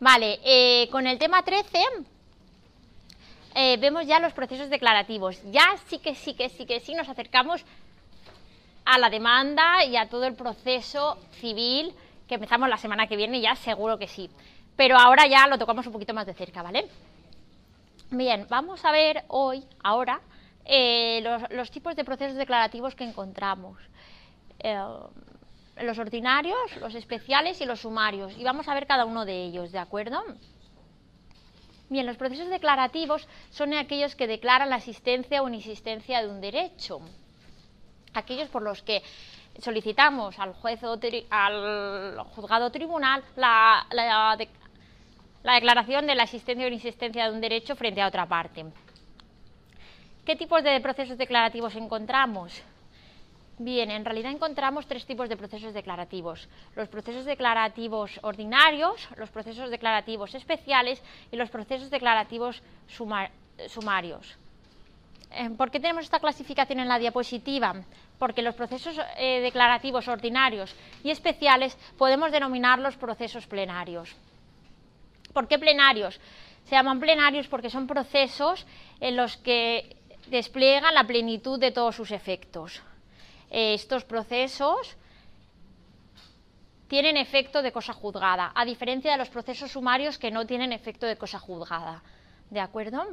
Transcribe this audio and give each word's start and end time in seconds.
Vale, 0.00 0.40
eh, 0.44 0.88
con 0.90 1.06
el 1.06 1.16
tema 1.16 1.44
13 1.44 1.78
eh, 3.54 3.76
vemos 3.76 4.04
ya 4.04 4.18
los 4.18 4.32
procesos 4.32 4.68
declarativos. 4.68 5.40
Ya 5.52 5.76
sí 5.86 5.98
que 5.98 6.14
sí 6.14 6.34
que 6.34 6.48
sí 6.48 6.66
que 6.66 6.80
sí 6.80 6.94
nos 6.94 7.08
acercamos 7.08 7.64
a 8.84 8.98
la 8.98 9.10
demanda 9.10 9.84
y 9.84 9.96
a 9.96 10.08
todo 10.08 10.24
el 10.24 10.34
proceso 10.34 11.18
civil 11.40 11.94
que 12.26 12.34
empezamos 12.34 12.68
la 12.68 12.78
semana 12.78 13.06
que 13.06 13.16
viene, 13.16 13.40
ya 13.40 13.54
seguro 13.54 13.98
que 13.98 14.08
sí. 14.08 14.28
Pero 14.74 14.98
ahora 14.98 15.26
ya 15.28 15.46
lo 15.46 15.58
tocamos 15.58 15.86
un 15.86 15.92
poquito 15.92 16.14
más 16.14 16.26
de 16.26 16.34
cerca, 16.34 16.62
¿vale? 16.62 16.88
Bien, 18.10 18.46
vamos 18.48 18.84
a 18.84 18.90
ver 18.90 19.24
hoy, 19.28 19.64
ahora, 19.82 20.20
eh, 20.64 21.22
los, 21.50 21.70
tipos 21.70 21.94
de 21.94 22.04
procesos 22.04 22.36
declarativos 22.36 22.94
que 22.94 23.04
encontramos. 23.04 23.78
Los 25.80 25.98
ordinarios, 25.98 26.76
los 26.80 26.94
especiales 26.94 27.60
y 27.60 27.64
los 27.64 27.80
sumarios. 27.80 28.36
Y 28.36 28.44
vamos 28.44 28.68
a 28.68 28.74
ver 28.74 28.86
cada 28.86 29.04
uno 29.04 29.24
de 29.24 29.44
ellos, 29.44 29.72
¿de 29.72 29.78
acuerdo? 29.78 30.22
Bien, 31.88 32.06
los 32.06 32.16
procesos 32.16 32.48
declarativos 32.48 33.28
son 33.50 33.74
aquellos 33.74 34.14
que 34.14 34.26
declaran 34.26 34.70
la 34.70 34.76
existencia 34.76 35.42
o 35.42 35.48
inexistencia 35.48 36.22
de 36.22 36.28
un 36.28 36.40
derecho. 36.40 37.00
Aquellos 38.14 38.48
por 38.48 38.62
los 38.62 38.82
que 38.82 39.02
solicitamos 39.60 40.38
al 40.38 40.54
juez 40.54 40.82
o 40.84 40.98
al 41.30 42.18
juzgado 42.34 42.70
tribunal 42.70 43.22
la, 43.36 43.86
la, 43.90 44.38
declaración 45.54 46.06
de 46.06 46.14
la 46.14 46.22
existencia 46.22 46.64
o 46.64 46.68
inexistencia 46.68 47.24
de 47.24 47.34
un 47.34 47.40
derecho 47.40 47.76
frente 47.76 48.00
a 48.00 48.08
otra 48.08 48.26
parte. 48.26 48.64
¿Qué 50.24 50.36
tipos 50.36 50.62
de 50.62 50.80
procesos 50.80 51.18
declarativos 51.18 51.74
encontramos? 51.76 52.62
Bien, 53.58 53.90
en 53.90 54.04
realidad 54.04 54.32
encontramos 54.32 54.86
tres 54.86 55.04
tipos 55.04 55.28
de 55.28 55.36
procesos 55.36 55.74
declarativos. 55.74 56.48
Los 56.74 56.88
procesos 56.88 57.24
declarativos 57.24 58.18
ordinarios, 58.22 59.08
los 59.16 59.30
procesos 59.30 59.70
declarativos 59.70 60.34
especiales 60.34 61.02
y 61.30 61.36
los 61.36 61.50
procesos 61.50 61.90
declarativos 61.90 62.62
sumarios. 63.68 64.38
Eh, 65.32 65.50
¿Por 65.50 65.70
qué 65.70 65.80
tenemos 65.80 66.04
esta 66.04 66.18
clasificación 66.18 66.80
en 66.80 66.88
la 66.88 66.98
diapositiva? 66.98 67.74
Porque 68.18 68.42
los 68.42 68.54
procesos 68.54 68.98
eh, 69.18 69.40
declarativos 69.40 70.08
ordinarios 70.08 70.74
y 71.04 71.10
especiales 71.10 71.76
podemos 71.98 72.32
denominarlos 72.32 72.96
procesos 72.96 73.46
plenarios. 73.46 74.14
¿Por 75.32 75.46
qué 75.46 75.58
plenarios? 75.58 76.18
Se 76.64 76.74
llaman 76.74 77.00
plenarios 77.00 77.48
porque 77.48 77.70
son 77.70 77.86
procesos 77.86 78.66
en 79.00 79.16
los 79.16 79.36
que 79.36 79.96
despliegan 80.28 80.94
la 80.94 81.04
plenitud 81.04 81.58
de 81.58 81.70
todos 81.70 81.96
sus 81.96 82.12
efectos 82.12 82.82
estos 83.52 84.04
procesos 84.04 84.96
tienen 86.88 87.16
efecto 87.16 87.62
de 87.62 87.70
cosa 87.70 87.92
juzgada, 87.92 88.52
a 88.54 88.64
diferencia 88.64 89.12
de 89.12 89.18
los 89.18 89.28
procesos 89.28 89.72
sumarios 89.72 90.18
que 90.18 90.30
no 90.30 90.46
tienen 90.46 90.72
efecto 90.72 91.06
de 91.06 91.16
cosa 91.16 91.38
juzgada. 91.38 92.02
¿De 92.50 92.60
acuerdo? 92.60 93.06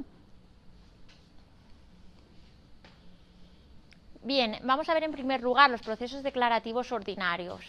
Bien, 4.22 4.60
vamos 4.64 4.88
a 4.90 4.94
ver 4.94 5.04
en 5.04 5.12
primer 5.12 5.42
lugar 5.42 5.70
los 5.70 5.82
procesos 5.82 6.24
declarativos 6.24 6.92
ordinarios 6.92 7.62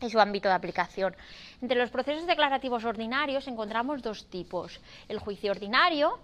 y 0.00 0.10
su 0.10 0.20
ámbito 0.20 0.48
de 0.48 0.54
aplicación. 0.54 1.16
Entre 1.60 1.78
los 1.78 1.90
procesos 1.90 2.26
declarativos 2.26 2.84
ordinarios 2.84 3.46
encontramos 3.46 4.02
dos 4.02 4.26
tipos. 4.30 4.80
El 5.08 5.18
juicio 5.18 5.50
ordinario, 5.50 6.18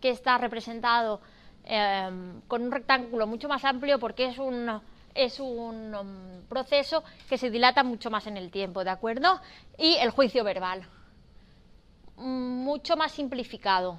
que 0.00 0.10
está 0.10 0.36
representado 0.36 1.20
Em, 1.64 2.40
con 2.48 2.62
un 2.62 2.72
rectángulo 2.72 3.26
mucho 3.26 3.48
más 3.48 3.64
amplio 3.64 3.98
porque 3.98 4.26
es 4.26 4.38
un, 4.38 4.80
es 5.14 5.38
un 5.38 5.94
um, 5.94 6.42
proceso 6.48 7.04
que 7.28 7.38
se 7.38 7.50
dilata 7.50 7.84
mucho 7.84 8.10
más 8.10 8.26
en 8.26 8.36
el 8.36 8.50
tiempo, 8.50 8.82
¿de 8.82 8.90
acuerdo? 8.90 9.40
Y 9.78 9.94
el 9.96 10.10
juicio 10.10 10.42
verbal, 10.42 10.82
mucho 12.16 12.96
más 12.96 13.12
simplificado. 13.12 13.98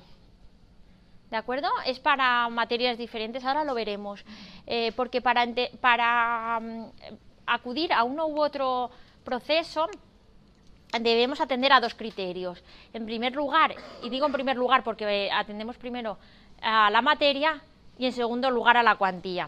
¿De 1.29 1.37
acuerdo? 1.37 1.69
Es 1.85 1.99
para 1.99 2.49
materias 2.49 2.97
diferentes, 2.97 3.45
ahora 3.45 3.63
lo 3.63 3.73
veremos. 3.73 4.25
Eh, 4.67 4.91
porque 4.97 5.21
para, 5.21 5.47
para 5.79 6.59
um, 6.61 6.91
acudir 7.45 7.93
a 7.93 8.03
uno 8.03 8.27
u 8.27 8.41
otro 8.41 8.91
proceso 9.23 9.87
debemos 10.99 11.39
atender 11.39 11.71
a 11.71 11.79
dos 11.79 11.93
criterios. 11.93 12.61
En 12.91 13.05
primer 13.05 13.33
lugar, 13.33 13.73
y 14.03 14.09
digo 14.09 14.25
en 14.25 14.33
primer 14.33 14.57
lugar 14.57 14.83
porque 14.83 15.05
eh, 15.05 15.31
atendemos 15.31 15.77
primero 15.77 16.17
a 16.61 16.89
la 16.89 17.01
materia 17.01 17.61
y 17.97 18.05
en 18.05 18.13
segundo 18.13 18.49
lugar 18.49 18.77
a 18.77 18.83
la 18.83 18.95
cuantía. 18.95 19.47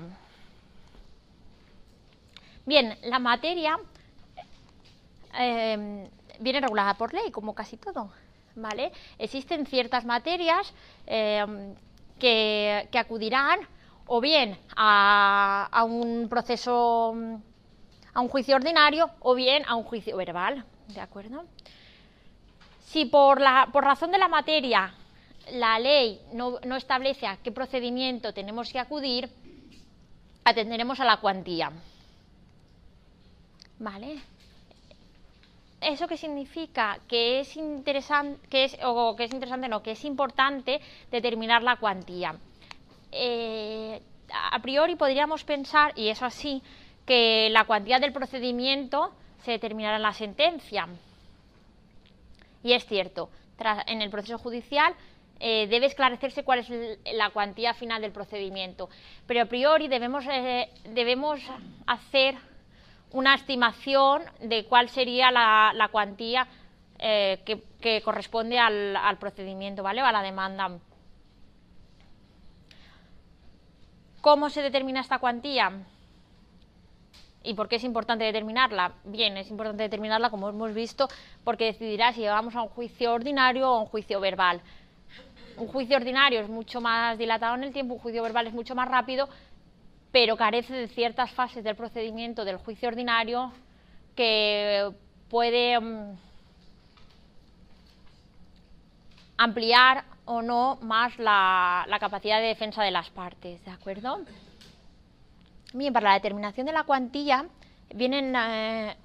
Bien, 2.66 2.98
la 3.04 3.20
materia 3.20 3.78
eh, 5.38 6.10
viene 6.40 6.62
regulada 6.62 6.94
por 6.94 7.14
ley, 7.14 7.32
como 7.32 7.54
casi 7.54 7.78
todo. 7.78 8.10
¿vale? 8.56 8.92
Existen 9.18 9.66
ciertas 9.66 10.06
materias 10.06 10.74
eh, 11.08 11.74
que, 12.20 12.88
acudirán 12.98 13.60
o 14.06 14.22
bien 14.22 14.58
a, 14.76 15.68
a, 15.72 15.84
un 15.84 16.28
proceso, 16.30 17.16
a 18.14 18.22
un 18.22 18.28
juicio 18.28 18.56
ordinario 18.56 19.10
o 19.20 19.34
bien 19.36 19.64
a 19.68 19.76
un 19.76 19.84
juicio 19.84 20.18
verbal. 20.18 20.66
¿De 20.88 21.02
acuerdo? 21.02 21.46
Si 22.86 23.06
por, 23.06 23.42
la, 23.42 23.70
por 23.72 23.84
razón 23.84 24.12
de 24.12 24.18
la 24.18 24.28
materia 24.28 24.94
la 25.52 25.80
ley 25.80 26.22
no, 26.34 26.60
establece 26.76 27.28
a 27.28 27.38
qué 27.38 27.52
procedimiento 27.52 28.34
tenemos 28.34 28.72
que 28.72 28.80
acudir, 28.80 29.30
atenderemos 30.44 31.00
a 31.00 31.06
la 31.06 31.18
cuantía. 31.18 31.72
¿Vale? 33.80 34.22
¿Eso 35.82 36.08
qué 36.08 36.16
significa? 36.16 37.00
Que 37.08 37.42
es 37.42 37.58
interesante, 37.58 38.48
que 38.48 38.64
es, 38.66 38.78
o 38.84 39.16
que 39.16 39.26
es 39.26 39.34
interesante, 39.34 39.68
no, 39.68 39.84
que 39.84 39.92
es 39.92 40.06
importante 40.06 40.80
determinar 41.12 41.62
la 41.62 41.76
cuantía. 41.76 42.36
Eh, 43.12 44.02
a 44.52 44.60
priori 44.60 44.96
podríamos 44.96 45.44
pensar, 45.44 45.92
y 45.98 46.08
eso 46.08 46.26
así, 46.26 46.62
que 47.06 47.50
la 47.52 47.66
cuantía 47.66 48.00
del 48.00 48.14
procedimiento 48.14 49.14
se 49.44 49.52
determinará 49.52 49.98
en 49.98 50.04
la 50.04 50.14
sentencia. 50.14 50.88
Y 52.64 52.72
es 52.72 52.86
cierto, 52.86 53.30
en 53.88 54.02
el 54.02 54.10
proceso 54.10 54.38
judicial 54.38 54.94
eh, 55.46 55.68
debe 55.68 55.88
esclarecerse 55.88 56.46
cuál 56.46 56.60
es 56.60 56.70
la 57.14 57.30
cuantía 57.32 57.74
final 57.74 58.02
del 58.02 58.14
procedimiento. 58.14 58.88
Pero 59.28 59.42
a 59.42 59.46
priori 59.46 59.90
debemos, 59.90 60.26
eh, 60.32 60.70
hacer 61.86 62.36
una 63.12 63.36
estimación 63.36 64.22
de 64.40 64.64
cuál 64.64 64.88
sería 64.88 65.32
la, 65.32 65.90
cuantía 65.92 66.48
eh, 66.98 67.44
que, 67.44 68.02
corresponde 68.04 68.58
al, 68.58 68.96
al, 68.96 69.18
procedimiento, 69.18 69.84
¿vale? 69.84 70.02
O 70.02 70.06
a 70.06 70.14
la 70.14 70.22
demanda. 70.22 70.80
¿Cómo 74.22 74.50
se 74.50 74.62
determina 74.62 75.02
esta 75.02 75.20
cuantía? 75.20 75.74
¿Y 77.44 77.54
por 77.56 77.68
qué 77.68 77.76
es 77.76 77.84
importante 77.84 78.24
determinarla? 78.24 78.94
Bien, 79.04 79.36
es 79.36 79.52
importante 79.52 79.84
determinarla, 79.84 80.30
como 80.30 80.48
hemos 80.48 80.74
visto, 80.74 81.10
porque 81.44 81.66
decidirá 81.66 82.14
si 82.14 82.22
llevamos 82.22 82.56
a 82.56 82.62
un 82.62 82.70
juicio 82.70 83.12
ordinario 83.12 83.70
o 83.70 83.76
a 83.76 83.80
un 83.82 83.88
juicio 83.88 84.22
verbal 84.22 84.62
un 85.58 85.68
juicio 85.68 85.98
ordinario 85.98 86.42
es 86.42 86.50
mucho 86.50 86.82
más 86.82 87.18
dilatado 87.18 87.56
en 87.56 87.64
el 87.64 87.74
tiempo, 87.74 87.96
un 87.96 88.00
juicio 88.00 88.24
verbal 88.24 88.48
es 88.48 88.54
mucho 88.54 88.76
más 88.76 88.88
rápido, 88.88 89.30
pero 90.12 90.38
carece 90.38 90.74
de 90.74 90.88
ciertas 90.88 91.32
fases 91.32 91.64
del 91.64 91.76
procedimiento 91.76 92.46
del 92.46 92.58
juicio 92.58 92.88
ordinario 92.88 93.52
que 94.16 94.92
puede 95.30 95.80
mm, 95.80 96.16
ampliar 99.38 100.04
o 100.26 100.42
no 100.42 100.78
más 100.82 101.18
la, 101.18 101.86
capacidad 102.00 102.40
de 102.40 102.48
defensa 102.48 102.84
de 102.84 102.92
las 102.92 103.10
partes, 103.10 103.64
¿de 103.66 103.72
acuerdo? 103.72 104.20
Bien, 105.74 105.92
para 105.92 106.10
la 106.10 106.16
determinación 106.16 106.68
de 106.68 106.74
la 106.74 106.84
cuantía 106.84 107.48
vienen, 107.94 108.36
eh, 108.36 108.96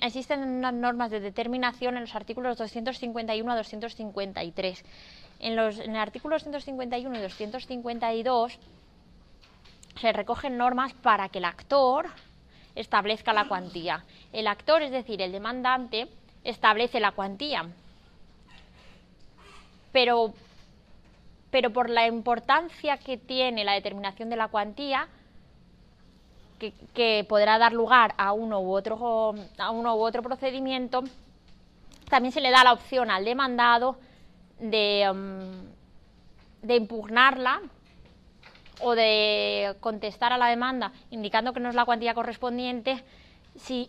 existen 0.00 0.42
unas 0.42 0.72
normas 0.72 1.10
de 1.10 1.20
determinación 1.20 1.96
en 1.96 2.02
los 2.02 2.14
artículos 2.14 2.56
251 2.56 3.52
a 3.52 3.56
253 3.56 4.84
en, 5.40 5.56
los, 5.56 5.78
en 5.78 5.90
el 5.90 6.00
artículo 6.00 6.36
251 6.36 7.18
y 7.18 7.22
252 7.22 8.58
se 10.00 10.12
recogen 10.12 10.56
normas 10.56 10.92
para 10.94 11.28
que 11.28 11.38
el 11.38 11.44
actor 11.44 12.06
establezca 12.74 13.32
la 13.32 13.48
cuantía. 13.48 14.04
El 14.32 14.46
actor, 14.46 14.82
es 14.82 14.90
decir, 14.90 15.20
el 15.20 15.32
demandante, 15.32 16.08
establece 16.44 17.00
la 17.00 17.12
cuantía. 17.12 17.66
Pero, 19.92 20.32
pero 21.50 21.70
por 21.70 21.90
la 21.90 22.06
importancia 22.06 22.96
que 22.98 23.16
tiene 23.16 23.64
la 23.64 23.72
determinación 23.72 24.30
de 24.30 24.36
la 24.36 24.48
cuantía, 24.48 25.08
que, 26.94 27.24
podrá 27.26 27.58
dar 27.58 27.72
lugar 27.72 28.14
a 28.18 28.32
uno 28.32 28.60
u 28.60 28.72
otro 28.72 29.34
a 29.56 29.70
uno 29.70 29.96
u 29.96 30.00
otro 30.02 30.22
procedimiento, 30.22 31.02
también 32.10 32.32
se 32.32 32.42
le 32.42 32.50
da 32.50 32.64
la 32.64 32.74
opción 32.74 33.10
al 33.10 33.24
demandado 33.24 33.96
Um, 34.60 35.70
de, 36.62 36.76
impugnarla 36.76 37.62
o 38.80 38.94
de 38.94 39.74
contestar 39.80 40.34
a 40.34 40.38
la 40.38 40.48
demanda 40.48 40.92
indicando 41.10 41.54
que 41.54 41.60
no 41.60 41.70
es 41.70 41.74
la 41.74 41.86
cuantía 41.86 42.12
correspondiente 42.12 43.02
si, 43.56 43.88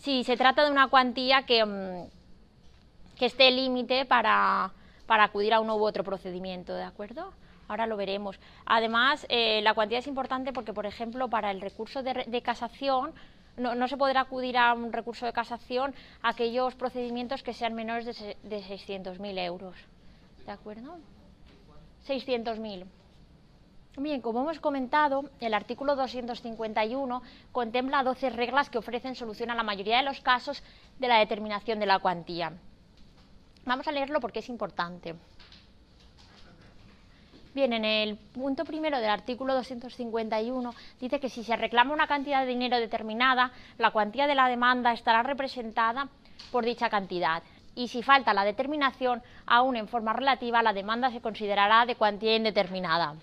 si 0.00 0.24
se 0.24 0.36
trata 0.36 0.64
de 0.64 0.72
una 0.72 0.88
cuantía 0.88 1.46
que, 1.46 1.64
mm, 1.64 2.08
que 3.16 3.26
esté 3.26 3.52
límite 3.52 4.04
para, 4.04 4.72
para 5.06 5.24
acudir 5.24 5.54
a 5.54 5.60
uno 5.60 5.76
u 5.76 5.86
otro 5.86 6.02
procedimiento, 6.02 6.74
¿de 6.74 6.82
acuerdo? 6.82 7.32
Ahora 7.68 7.86
lo 7.86 7.96
veremos. 7.96 8.38
Además, 8.66 9.26
eh, 9.28 9.62
la 9.62 9.74
cuantía 9.74 9.98
es 9.98 10.06
importante 10.08 10.52
porque, 10.52 10.72
por 10.72 10.86
ejemplo, 10.86 11.28
para 11.28 11.52
el 11.52 11.60
recurso 11.60 12.02
de, 12.02 12.42
casación, 12.42 13.12
no, 13.56 13.88
se 13.88 13.96
podrá 13.96 14.22
acudir 14.22 14.56
a 14.56 14.74
un 14.74 14.92
recurso 14.92 15.26
de 15.26 15.32
casación 15.32 15.94
a 16.22 16.30
aquellos 16.30 16.74
procedimientos 16.74 17.42
que 17.42 17.52
sean 17.52 17.74
menores 17.74 18.06
de, 18.06 18.36
de 18.42 18.62
600.000 18.62 19.38
euros. 19.38 19.76
¿De 20.44 20.52
acuerdo? 20.52 20.96
600.000. 22.06 22.84
Bien, 23.96 24.20
como 24.20 24.40
hemos 24.40 24.58
comentado, 24.58 25.30
el 25.38 25.54
artículo 25.54 25.94
251 25.94 27.22
contempla 27.52 28.02
12 28.02 28.30
reglas 28.30 28.68
que 28.68 28.78
ofrecen 28.78 29.14
solución 29.14 29.50
a 29.50 29.54
la 29.54 29.62
mayoría 29.62 29.98
de 29.98 30.02
los 30.02 30.20
casos 30.20 30.62
de 30.98 31.06
la 31.06 31.18
determinación 31.18 31.78
de 31.78 31.86
la 31.86 32.00
cuantía. 32.00 32.52
Vamos 33.64 33.86
a 33.86 33.92
leerlo 33.92 34.20
porque 34.20 34.40
es 34.40 34.48
importante. 34.48 35.14
Bien, 37.54 37.72
en 37.72 37.84
el 37.84 38.16
punto 38.16 38.64
primero 38.64 38.98
del 38.98 39.10
artículo 39.10 39.54
251 39.54 40.74
dice 41.00 41.20
que 41.20 41.28
si 41.28 41.44
se 41.44 41.54
reclama 41.54 41.94
una 41.94 42.08
cantidad 42.08 42.40
de 42.40 42.48
dinero 42.48 42.78
determinada, 42.78 43.52
la 43.78 43.92
cuantía 43.92 44.26
de 44.26 44.34
la 44.34 44.48
demanda 44.48 44.92
estará 44.92 45.22
representada 45.22 46.08
por 46.50 46.64
dicha 46.64 46.90
cantidad 46.90 47.44
y 47.76 47.86
si 47.86 48.02
falta 48.02 48.34
la 48.34 48.44
determinación, 48.44 49.22
aún 49.46 49.76
en 49.76 49.86
forma 49.86 50.12
relativa, 50.12 50.64
la 50.64 50.72
demanda 50.72 51.12
se 51.12 51.20
considerará 51.20 51.86
de 51.86 51.94
cuantía 51.94 52.34
indeterminada. 52.34 53.14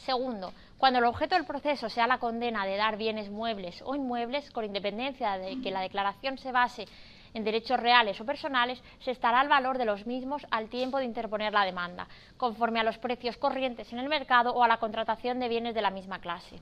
Segundo, 0.00 0.52
cuando 0.76 0.98
el 0.98 1.06
objeto 1.06 1.36
del 1.36 1.46
proceso 1.46 1.88
sea 1.88 2.06
la 2.06 2.18
condena 2.18 2.66
de 2.66 2.76
dar 2.76 2.98
bienes 2.98 3.30
muebles 3.30 3.82
o 3.86 3.94
inmuebles, 3.94 4.50
con 4.50 4.66
independencia 4.66 5.38
de 5.38 5.60
que 5.62 5.70
la 5.70 5.80
declaración 5.80 6.36
se 6.36 6.52
base 6.52 6.86
en 7.34 7.44
derechos 7.44 7.80
reales 7.80 8.20
o 8.20 8.26
personales, 8.26 8.82
se 9.00 9.10
estará 9.10 9.42
el 9.42 9.48
valor 9.48 9.78
de 9.78 9.84
los 9.84 10.06
mismos 10.06 10.46
al 10.50 10.68
tiempo 10.68 10.98
de 10.98 11.04
interponer 11.04 11.52
la 11.52 11.64
demanda, 11.64 12.08
conforme 12.36 12.80
a 12.80 12.84
los 12.84 12.98
precios 12.98 13.36
corrientes 13.36 13.92
en 13.92 13.98
el 13.98 14.08
mercado 14.08 14.52
o 14.52 14.62
a 14.62 14.68
la 14.68 14.78
contratación 14.78 15.40
de 15.40 15.48
bienes 15.48 15.74
de 15.74 15.82
la 15.82 15.90
misma 15.90 16.20
clase. 16.20 16.60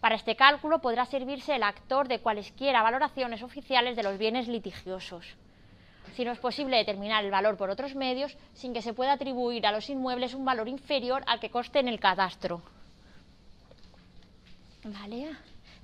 Para 0.00 0.16
este 0.16 0.34
cálculo 0.34 0.80
podrá 0.80 1.04
servirse 1.04 1.54
el 1.54 1.62
actor 1.62 2.08
de 2.08 2.20
cualesquiera 2.20 2.82
valoraciones 2.82 3.42
oficiales 3.42 3.94
de 3.94 4.02
los 4.02 4.18
bienes 4.18 4.48
litigiosos. 4.48 5.36
Si 6.14 6.24
no 6.24 6.32
es 6.32 6.38
posible 6.38 6.76
determinar 6.76 7.24
el 7.24 7.30
valor 7.30 7.56
por 7.56 7.70
otros 7.70 7.94
medios, 7.94 8.36
sin 8.52 8.74
que 8.74 8.82
se 8.82 8.92
pueda 8.92 9.12
atribuir 9.12 9.66
a 9.66 9.72
los 9.72 9.88
inmuebles 9.88 10.34
un 10.34 10.44
valor 10.44 10.68
inferior 10.68 11.22
al 11.26 11.40
que 11.40 11.50
coste 11.50 11.78
en 11.78 11.88
el 11.88 12.00
catastro. 12.00 12.62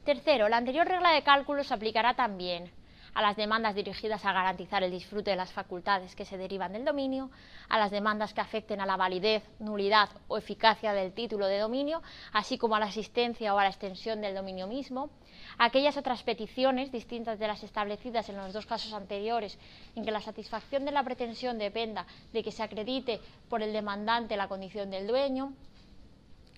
Tercero, 0.04 0.48
la 0.48 0.56
anterior 0.56 0.86
regla 0.86 1.12
de 1.12 1.22
cálculo 1.22 1.62
se 1.62 1.72
aplicará 1.72 2.14
también 2.14 2.72
a 3.18 3.20
las 3.20 3.36
demandas 3.36 3.74
dirigidas 3.74 4.24
a 4.24 4.32
garantizar 4.32 4.84
el 4.84 4.92
disfrute 4.92 5.32
de 5.32 5.36
las 5.36 5.52
facultades 5.52 6.14
que 6.14 6.24
se 6.24 6.38
derivan 6.38 6.72
del 6.72 6.84
dominio, 6.84 7.32
a 7.68 7.76
las 7.76 7.90
demandas 7.90 8.32
que 8.32 8.40
afecten 8.40 8.80
a 8.80 8.86
la 8.86 8.96
validez, 8.96 9.42
nulidad 9.58 10.08
o 10.28 10.38
eficacia 10.38 10.92
del 10.92 11.12
título 11.12 11.48
de 11.48 11.58
dominio, 11.58 12.00
así 12.32 12.58
como 12.58 12.76
a 12.76 12.78
la 12.78 12.86
existencia 12.86 13.52
o 13.52 13.58
a 13.58 13.64
la 13.64 13.70
extensión 13.70 14.20
del 14.20 14.36
dominio 14.36 14.68
mismo, 14.68 15.10
aquellas 15.58 15.96
otras 15.96 16.22
peticiones 16.22 16.92
distintas 16.92 17.40
de 17.40 17.48
las 17.48 17.64
establecidas 17.64 18.28
en 18.28 18.36
los 18.36 18.52
dos 18.52 18.66
casos 18.66 18.92
anteriores, 18.92 19.58
en 19.96 20.04
que 20.04 20.12
la 20.12 20.20
satisfacción 20.20 20.84
de 20.84 20.92
la 20.92 21.02
pretensión 21.02 21.58
dependa 21.58 22.06
de 22.32 22.44
que 22.44 22.52
se 22.52 22.62
acredite 22.62 23.20
por 23.48 23.64
el 23.64 23.72
demandante 23.72 24.36
la 24.36 24.46
condición 24.46 24.92
del 24.92 25.08
dueño, 25.08 25.54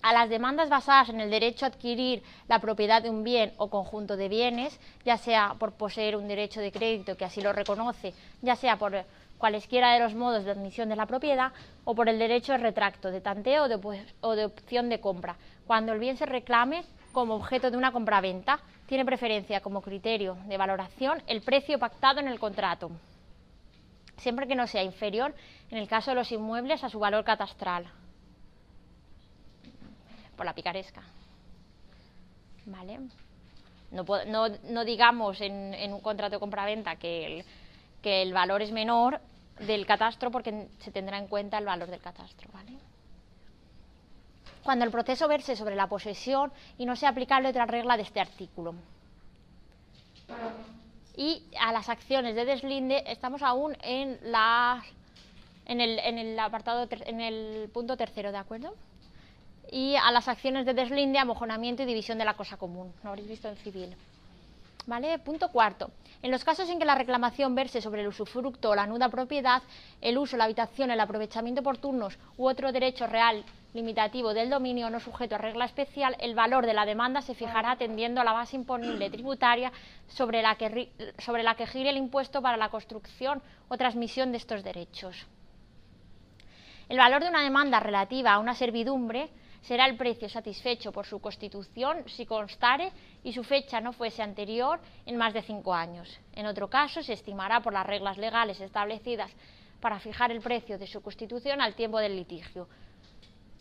a 0.01 0.13
las 0.13 0.29
demandas 0.29 0.69
basadas 0.69 1.09
en 1.09 1.21
el 1.21 1.29
derecho 1.29 1.65
a 1.65 1.69
adquirir 1.69 2.23
la 2.47 2.59
propiedad 2.59 3.01
de 3.01 3.09
un 3.09 3.23
bien 3.23 3.53
o 3.57 3.69
conjunto 3.69 4.17
de 4.17 4.29
bienes, 4.29 4.79
ya 5.05 5.17
sea 5.17 5.55
por 5.59 5.73
poseer 5.73 6.15
un 6.15 6.27
derecho 6.27 6.61
de 6.61 6.71
crédito 6.71 7.15
que 7.15 7.25
así 7.25 7.41
lo 7.41 7.53
reconoce, 7.53 8.13
ya 8.41 8.55
sea 8.55 8.77
por 8.77 9.05
cualesquiera 9.37 9.93
de 9.93 9.99
los 9.99 10.13
modos 10.13 10.45
de 10.45 10.51
admisión 10.51 10.89
de 10.89 10.95
la 10.95 11.07
propiedad 11.07 11.51
o 11.83 11.95
por 11.95 12.09
el 12.09 12.19
derecho 12.19 12.51
de 12.51 12.59
retracto, 12.59 13.09
de 13.09 13.21
tanteo 13.21 13.65
o 14.21 14.35
de, 14.35 14.45
opción 14.45 14.89
de 14.89 14.99
compra, 14.99 15.35
cuando 15.65 15.93
el 15.93 15.99
bien 15.99 16.17
se 16.17 16.25
reclame 16.25 16.83
como 17.11 17.35
objeto 17.35 17.71
de 17.71 17.77
una 17.77 17.91
compraventa, 17.91 18.59
tiene 18.85 19.05
preferencia 19.05 19.61
como 19.61 19.81
criterio 19.81 20.37
de 20.45 20.57
valoración 20.57 21.21
el 21.27 21.41
precio 21.41 21.79
pactado 21.79 22.19
en 22.19 22.27
el 22.27 22.39
contrato, 22.39 22.91
siempre 24.17 24.47
que 24.47 24.55
no 24.55 24.67
sea 24.67 24.83
inferior, 24.83 25.33
en 25.71 25.77
el 25.77 25.87
caso 25.87 26.11
de 26.11 26.15
los 26.15 26.31
inmuebles, 26.31 26.83
a 26.83 26.89
su 26.89 26.99
valor 26.99 27.23
catastral 27.23 27.91
la 30.45 30.53
picaresca. 30.53 31.01
¿Vale? 32.65 32.99
No, 33.91 34.85
digamos 34.85 35.41
en, 35.41 35.93
un 35.93 35.99
contrato 35.99 36.35
de 36.35 36.39
compraventa 36.39 36.95
que 36.95 37.25
el, 37.25 37.45
que 38.01 38.21
el 38.21 38.33
valor 38.33 38.61
es 38.61 38.71
menor 38.71 39.19
del 39.59 39.85
catastro 39.85 40.31
porque 40.31 40.67
se 40.79 40.91
tendrá 40.91 41.17
en 41.17 41.27
cuenta 41.27 41.57
el 41.57 41.65
valor 41.65 41.89
del 41.89 41.99
catastro. 41.99 42.49
¿vale? 42.53 42.71
Cuando 44.63 44.85
el 44.85 44.91
proceso 44.91 45.27
verse 45.27 45.55
sobre 45.55 45.75
la 45.75 45.87
posesión 45.87 46.51
y 46.77 46.85
no 46.85 46.95
sea 46.95 47.09
aplicable 47.09 47.49
otra 47.49 47.65
regla 47.65 47.97
de 47.97 48.03
este 48.03 48.21
artículo. 48.21 48.75
Y 51.17 51.43
a 51.59 51.73
las 51.73 51.89
acciones 51.89 52.35
de 52.35 52.45
deslinde 52.45 53.03
estamos 53.07 53.41
aún 53.41 53.75
en, 53.81 54.17
la, 54.23 54.81
en, 55.65 55.81
el, 55.81 55.99
en 55.99 56.17
el 56.17 56.39
apartado, 56.39 56.87
en 56.89 57.19
el 57.19 57.69
punto 57.73 57.97
tercero, 57.97 58.31
¿de 58.31 58.37
acuerdo? 58.37 58.73
Y 59.69 59.95
a 59.95 60.11
las 60.11 60.27
acciones 60.27 60.65
de 60.65 60.73
deslinde, 60.73 61.19
amojonamiento 61.19 61.83
y 61.83 61.85
división 61.85 62.17
de 62.17 62.25
la 62.25 62.33
cosa 62.33 62.57
común. 62.57 62.93
Lo 63.03 63.09
habréis 63.09 63.27
visto 63.27 63.47
en 63.47 63.57
civil. 63.57 63.95
¿Vale? 64.87 65.19
Punto 65.19 65.49
cuarto. 65.49 65.91
En 66.23 66.31
los 66.31 66.43
casos 66.43 66.69
en 66.69 66.79
que 66.79 66.85
la 66.85 66.95
reclamación 66.95 67.53
verse 67.53 67.81
sobre 67.81 68.01
el 68.01 68.07
usufructo 68.07 68.71
o 68.71 68.75
la 68.75 68.87
nuda 68.87 69.09
propiedad, 69.09 69.61
el 70.01 70.17
uso, 70.17 70.37
la 70.37 70.45
habitación, 70.45 70.91
el 70.91 70.99
aprovechamiento 70.99 71.61
por 71.61 71.77
turnos 71.77 72.17
u 72.37 72.47
otro 72.47 72.71
derecho 72.71 73.07
real 73.07 73.43
limitativo 73.73 74.33
del 74.33 74.49
dominio 74.49 74.89
no 74.89 74.99
sujeto 74.99 75.35
a 75.35 75.37
regla 75.37 75.65
especial, 75.65 76.15
el 76.19 76.35
valor 76.35 76.65
de 76.65 76.73
la 76.73 76.85
demanda 76.85 77.21
se 77.21 77.35
fijará 77.35 77.71
atendiendo 77.71 78.19
a 78.19 78.23
la 78.23 78.33
base 78.33 78.55
imponible 78.55 79.09
tributaria 79.09 79.71
sobre 80.07 80.41
la 80.41 80.55
que, 80.55 80.91
sobre 81.19 81.43
la 81.43 81.55
que 81.55 81.67
gire 81.67 81.89
el 81.89 81.97
impuesto 81.97 82.41
para 82.41 82.57
la 82.57 82.69
construcción 82.69 83.41
o 83.69 83.77
transmisión 83.77 84.31
de 84.31 84.37
estos 84.37 84.63
derechos. 84.63 85.25
El 86.89 86.97
valor 86.97 87.23
de 87.23 87.29
una 87.29 87.41
demanda 87.41 87.79
relativa 87.79 88.33
a 88.33 88.39
una 88.39 88.53
servidumbre 88.53 89.29
será 89.61 89.85
el 89.85 89.97
precio 89.97 90.27
satisfecho 90.27 90.91
por 90.91 91.05
su 91.05 91.19
constitución 91.19 92.03
si 92.07 92.25
constare 92.25 92.91
y 93.23 93.33
su 93.33 93.43
fecha 93.43 93.79
no 93.79 93.93
fuese 93.93 94.21
anterior 94.21 94.79
en 95.05 95.17
más 95.17 95.33
de 95.33 95.41
cinco 95.41 95.73
años. 95.73 96.19
En 96.33 96.45
otro 96.45 96.69
caso, 96.69 97.01
se 97.03 97.13
estimará 97.13 97.61
por 97.61 97.73
las 97.73 97.85
reglas 97.85 98.17
legales 98.17 98.59
establecidas 98.59 99.31
para 99.79 99.99
fijar 99.99 100.31
el 100.31 100.41
precio 100.41 100.77
de 100.77 100.87
su 100.87 101.01
constitución 101.01 101.61
al 101.61 101.75
tiempo 101.75 101.99
del 101.99 102.15
litigio. 102.15 102.67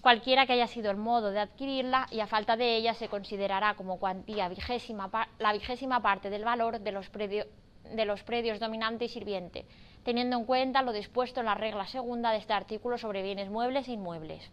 Cualquiera 0.01 0.47
que 0.47 0.55
haya 0.55 0.67
sido 0.67 0.91
el 0.91 0.97
modo 0.97 1.31
de 1.31 1.41
adquirirla 1.41 2.07
y 2.11 2.21
a 2.21 2.27
falta 2.27 2.57
de 2.57 2.77
ella 2.77 2.95
se 2.95 3.09
considerará 3.09 3.75
como 3.75 3.99
cuantía 3.99 4.49
vigésima, 4.49 5.11
la 5.39 5.53
vigésima 5.53 6.01
parte 6.01 6.31
del 6.31 6.45
valor 6.45 6.81
de 6.81 6.93
los, 6.93 7.11
de 7.13 8.05
los 8.07 8.23
predios 8.23 8.61
dominante 8.61 9.05
y 9.05 9.09
sirviente, 9.09 9.67
teniendo 10.03 10.39
en 10.39 10.47
cuenta 10.47 10.81
lo 10.81 10.93
dispuesto 10.93 11.41
en 11.41 11.47
la 11.47 11.55
regla 11.55 11.87
segunda 11.87 12.33
de 12.33 12.39
este 12.39 12.55
artículo 12.55 12.97
sobre 12.97 13.23
bienes 13.23 13.51
muebles 13.51 13.89
e 13.89 13.93
inmuebles. 13.93 14.51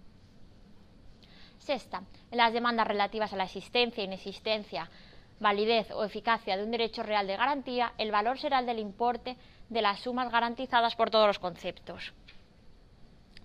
Sexta, 1.68 2.02
en 2.32 2.38
las 2.38 2.54
demandas 2.54 2.88
relativas 2.88 3.34
a 3.34 3.36
la 3.36 3.44
existencia, 3.44 4.02
inexistencia, 4.02 4.90
validez 5.42 5.92
o 5.92 6.06
eficacia 6.06 6.56
de 6.56 6.64
un 6.64 6.72
derecho 6.72 7.04
real 7.04 7.28
de 7.28 7.36
garantía, 7.36 7.92
el 7.98 8.10
valor 8.10 8.40
será 8.40 8.60
el 8.60 8.66
del 8.66 8.80
importe 8.80 9.36
de 9.68 9.82
las 9.82 10.00
sumas 10.00 10.32
garantizadas 10.32 10.96
por 10.96 11.10
todos 11.10 11.28
los 11.28 11.40
conceptos. 11.40 12.14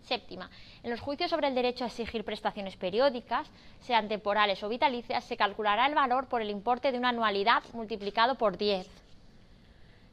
Séptima, 0.02 0.48
en 0.84 0.90
los 0.90 1.00
juicios 1.00 1.30
sobre 1.30 1.48
el 1.48 1.56
derecho 1.56 1.82
a 1.82 1.88
exigir 1.88 2.24
prestaciones 2.24 2.76
periódicas, 2.76 3.50
sean 3.80 4.06
temporales 4.06 4.62
o 4.62 4.68
vitalicias, 4.68 5.24
se 5.24 5.36
calculará 5.36 5.86
el 5.86 5.96
valor 5.96 6.28
por 6.28 6.42
el 6.42 6.50
importe 6.50 6.92
de 6.92 6.98
una 6.98 7.08
anualidad 7.08 7.64
multiplicado 7.72 8.36
por 8.36 8.56
10, 8.56 8.88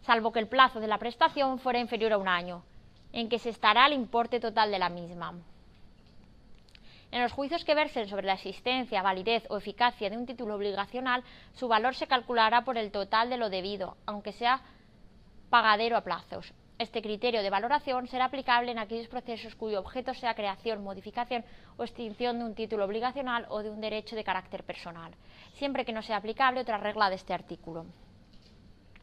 salvo 0.02 0.32
que 0.32 0.40
el 0.40 0.48
plazo 0.48 0.80
de 0.80 0.88
la 0.88 0.98
prestación 0.98 1.60
fuera 1.60 1.78
inferior 1.78 2.14
a 2.14 2.18
un 2.18 2.28
año, 2.28 2.64
en 3.14 3.30
que 3.30 3.38
se 3.38 3.52
estará 3.52 3.86
el 3.86 3.94
importe 3.94 4.40
total 4.40 4.72
de 4.72 4.80
la 4.80 4.90
misma. 4.90 5.36
En 7.12 7.24
los 7.24 7.32
juicios 7.32 7.66
que 7.66 7.74
versen 7.74 8.08
sobre 8.08 8.28
la 8.28 8.34
existencia, 8.34 9.02
validez 9.02 9.44
o 9.50 9.58
eficacia 9.58 10.10
de 10.10 10.18
un 10.18 10.28
título 10.28 10.56
obligacional, 10.56 11.24
su 11.54 11.68
valor 11.68 11.96
se 11.96 12.08
calculará 12.08 12.64
por 12.64 12.78
el 12.78 12.92
total 12.92 13.30
de 13.30 13.38
lo 13.38 13.50
debido, 13.50 13.98
aunque 14.06 14.32
sea 14.32 14.62
pagadero 15.50 15.98
a 15.98 16.02
plazos. 16.02 16.54
Este 16.78 17.02
criterio 17.02 17.42
de 17.42 17.50
valoración 17.50 18.08
será 18.08 18.26
aplicable 18.26 18.72
en 18.72 18.80
aquellos 18.80 19.08
procesos 19.08 19.56
cuyo 19.56 19.80
objeto 19.80 20.14
sea 20.14 20.36
creación, 20.36 20.84
modificación 20.84 21.44
o 21.78 21.84
extinción 21.84 22.38
de 22.38 22.46
un 22.46 22.56
título 22.56 22.86
obligacional 22.86 23.48
o 23.50 23.64
de 23.64 23.72
un 23.72 23.82
derecho 23.82 24.16
de 24.16 24.24
carácter 24.24 24.64
personal, 24.64 25.14
siempre 25.54 25.84
que 25.84 25.92
no 25.92 26.04
sea 26.04 26.18
aplicable 26.18 26.62
otra 26.62 26.78
regla 26.78 27.10
de 27.10 27.16
este 27.16 27.34
artículo. 27.34 27.86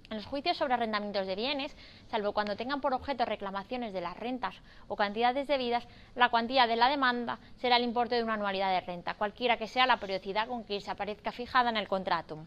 En 0.09 0.19
los 0.19 0.27
juicios 0.27 0.57
sobre 0.57 0.75
arrendamientos 0.75 1.27
de 1.27 1.35
bienes, 1.35 1.75
salvo 2.11 2.33
cuando 2.33 2.55
tengan 2.55 2.81
por 2.81 2.95
objeto 2.95 3.25
reclamaciones 3.25 3.93
de 3.93 4.01
las 4.01 4.17
rentas 4.17 4.55
o 4.87 4.95
cantidades 4.95 5.49
debidas, 5.49 5.87
la 6.15 6.29
cuantía 6.29 6.69
de 6.69 6.77
la 6.77 6.89
demanda 6.89 7.39
será 7.57 7.77
el 7.77 7.83
importe 7.83 8.15
de 8.15 8.23
una 8.23 8.35
anualidad 8.35 8.71
de 8.73 8.83
renta, 8.83 9.15
cualquiera 9.15 9.57
que 9.57 9.67
sea 9.67 9.87
la 9.87 9.99
periodicidad 9.99 10.47
con 10.47 10.65
que 10.65 10.81
se 10.81 10.91
aparezca 10.91 11.33
fijada 11.33 11.71
en 11.71 11.77
el 11.77 11.89
contrato. 11.89 12.39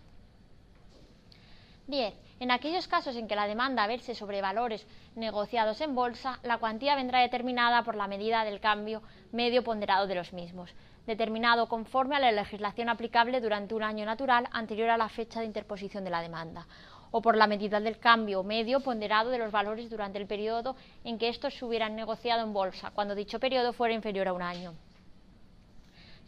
Bien, 1.86 2.14
en 2.40 2.52
aquellos 2.52 2.88
casos 2.88 3.16
en 3.16 3.28
que 3.28 3.36
la 3.36 3.48
demanda 3.48 3.88
verse 3.88 4.16
sobre 4.16 4.42
valores 4.42 4.86
negociados 5.16 5.82
en 5.82 5.96
bolsa, 5.96 6.40
la 6.44 6.60
cuantía 6.60 6.96
vendrá 6.96 7.20
determinada 7.20 7.84
por 7.84 7.96
la 7.96 8.08
medida 8.08 8.46
del 8.46 8.62
cambio 8.62 9.02
medio 9.34 9.64
ponderado 9.64 10.08
de 10.08 10.16
los 10.16 10.32
mismos, 10.32 10.74
determinado 11.08 11.68
conforme 11.68 12.16
a 12.16 12.20
la 12.20 12.32
legislación 12.32 12.88
aplicable 12.88 13.42
durante 13.42 13.74
un 13.74 13.84
año 13.84 14.06
natural 14.06 14.48
anterior 14.52 14.92
a 14.92 14.98
la 14.98 15.10
fecha 15.10 15.40
de 15.40 15.48
interposición 15.48 16.04
de 16.06 16.12
la 16.12 16.22
demanda, 16.22 16.68
o 17.12 17.22
por 17.22 17.36
la 17.36 17.48
medida 17.48 17.80
del 17.80 18.00
cambio 18.00 18.44
medio 18.44 18.80
ponderado 18.80 19.30
de 19.30 19.38
los 19.38 19.52
valores 19.52 19.90
durante 19.90 20.18
el 20.18 20.28
periodo 20.28 20.76
en 21.04 21.18
que 21.18 21.30
estos 21.30 21.54
se 21.54 21.66
hubieran 21.66 21.96
negociado 21.96 22.44
en 22.44 22.54
bolsa, 22.54 22.92
cuando 22.92 23.16
dicho 23.16 23.40
periodo 23.40 23.74
fuera 23.74 23.94
inferior 23.94 24.28
a 24.28 24.34
un 24.34 24.42
año. 24.42 24.74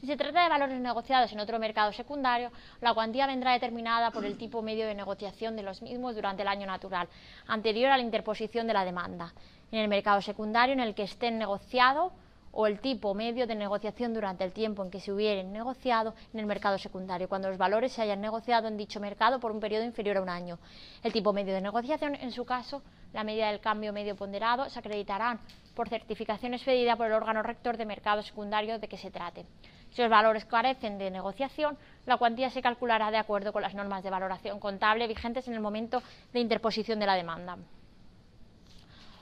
Si 0.02 0.08
se 0.08 0.18
trata 0.18 0.42
de 0.42 0.50
valores 0.50 0.80
negociados 0.80 1.32
en 1.32 1.40
otro 1.40 1.60
mercado 1.60 1.94
secundario, 1.94 2.52
la 2.82 2.92
cuantía 2.96 3.28
vendrá 3.28 3.54
determinada 3.54 4.10
por 4.10 4.26
el 4.26 4.36
tipo 4.36 4.64
medio 4.64 4.88
de 4.88 4.96
negociación 4.96 5.56
de 5.56 5.62
los 5.62 5.84
mismos 5.84 6.16
durante 6.16 6.42
el 6.42 6.48
año 6.48 6.66
natural, 6.66 7.08
anterior 7.46 7.92
a 7.92 7.98
la 7.98 8.04
interposición 8.04 8.66
de 8.66 8.74
la 8.74 8.84
demanda, 8.84 9.32
en 9.72 9.78
el 9.78 9.88
mercado 9.88 10.20
secundario 10.22 10.74
en 10.74 10.80
el 10.80 10.96
que 10.96 11.04
estén 11.04 11.38
negociado 11.38 12.14
o 12.52 12.68
el 12.68 12.80
tipo 12.80 13.14
medio 13.14 13.48
de 13.48 13.56
negociación 13.56 14.14
durante 14.14 14.44
el 14.44 14.52
tiempo 14.52 14.84
en 14.84 14.92
que 14.92 15.00
se 15.00 15.12
hubieran 15.12 15.52
negociado 15.52 16.14
en 16.34 16.40
el 16.40 16.46
mercado 16.46 16.78
secundario, 16.78 17.30
cuando 17.30 17.50
los 17.50 17.58
valores 17.58 17.92
se 17.92 18.02
hayan 18.02 18.22
negociado 18.22 18.68
en 18.68 18.78
dicho 18.78 19.00
mercado 19.00 19.40
por 19.40 19.52
un 19.52 19.60
periodo 19.60 19.86
inferior 19.86 20.18
a 20.18 20.22
un 20.22 20.30
año. 20.30 20.60
El 21.04 21.14
tipo 21.14 21.34
medio 21.34 21.54
de 21.54 21.62
negociación, 21.62 22.16
en 22.16 22.32
su 22.32 22.46
caso, 22.46 22.82
la 23.14 23.24
medida 23.24 23.48
del 23.48 23.60
cambio 23.60 23.94
medio 23.94 24.16
ponderado, 24.16 24.70
se 24.70 24.80
acreditarán 24.80 25.40
por 25.76 25.90
certificación 25.90 26.54
expedida 26.54 26.96
por 26.96 27.08
el 27.08 27.14
órgano 27.14 27.44
rector 27.44 27.78
de 27.78 27.86
mercado 27.86 28.22
secundario 28.22 28.80
de 28.80 28.88
que 28.88 28.98
se 28.98 29.12
trate. 29.12 29.46
Si 29.92 30.02
los 30.02 30.10
valores 30.10 30.46
carecen 30.46 30.98
de 30.98 31.12
negociación, 31.12 31.78
la 32.06 32.18
cuantía 32.18 32.50
se 32.50 32.62
calculará 32.62 33.12
de 33.12 33.18
acuerdo 33.18 33.52
con 33.52 33.62
las 33.62 33.74
normas 33.74 34.04
de 34.04 34.10
valoración 34.10 34.60
contable 34.60 35.08
vigentes 35.08 35.48
en 35.48 35.54
el 35.54 35.60
momento 35.60 36.02
de 36.32 36.40
interposición 36.40 37.00
de 37.00 37.06
la 37.06 37.16
demanda. 37.16 37.58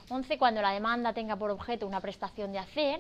11. 0.10 0.38
Cuando 0.38 0.62
la 0.62 0.72
demanda 0.72 1.13
tenga 1.13 1.36
por 1.36 1.51
objeto 1.51 1.88
una 1.88 2.01
prestación 2.01 2.51
de 2.51 2.60
hacer, 2.60 3.00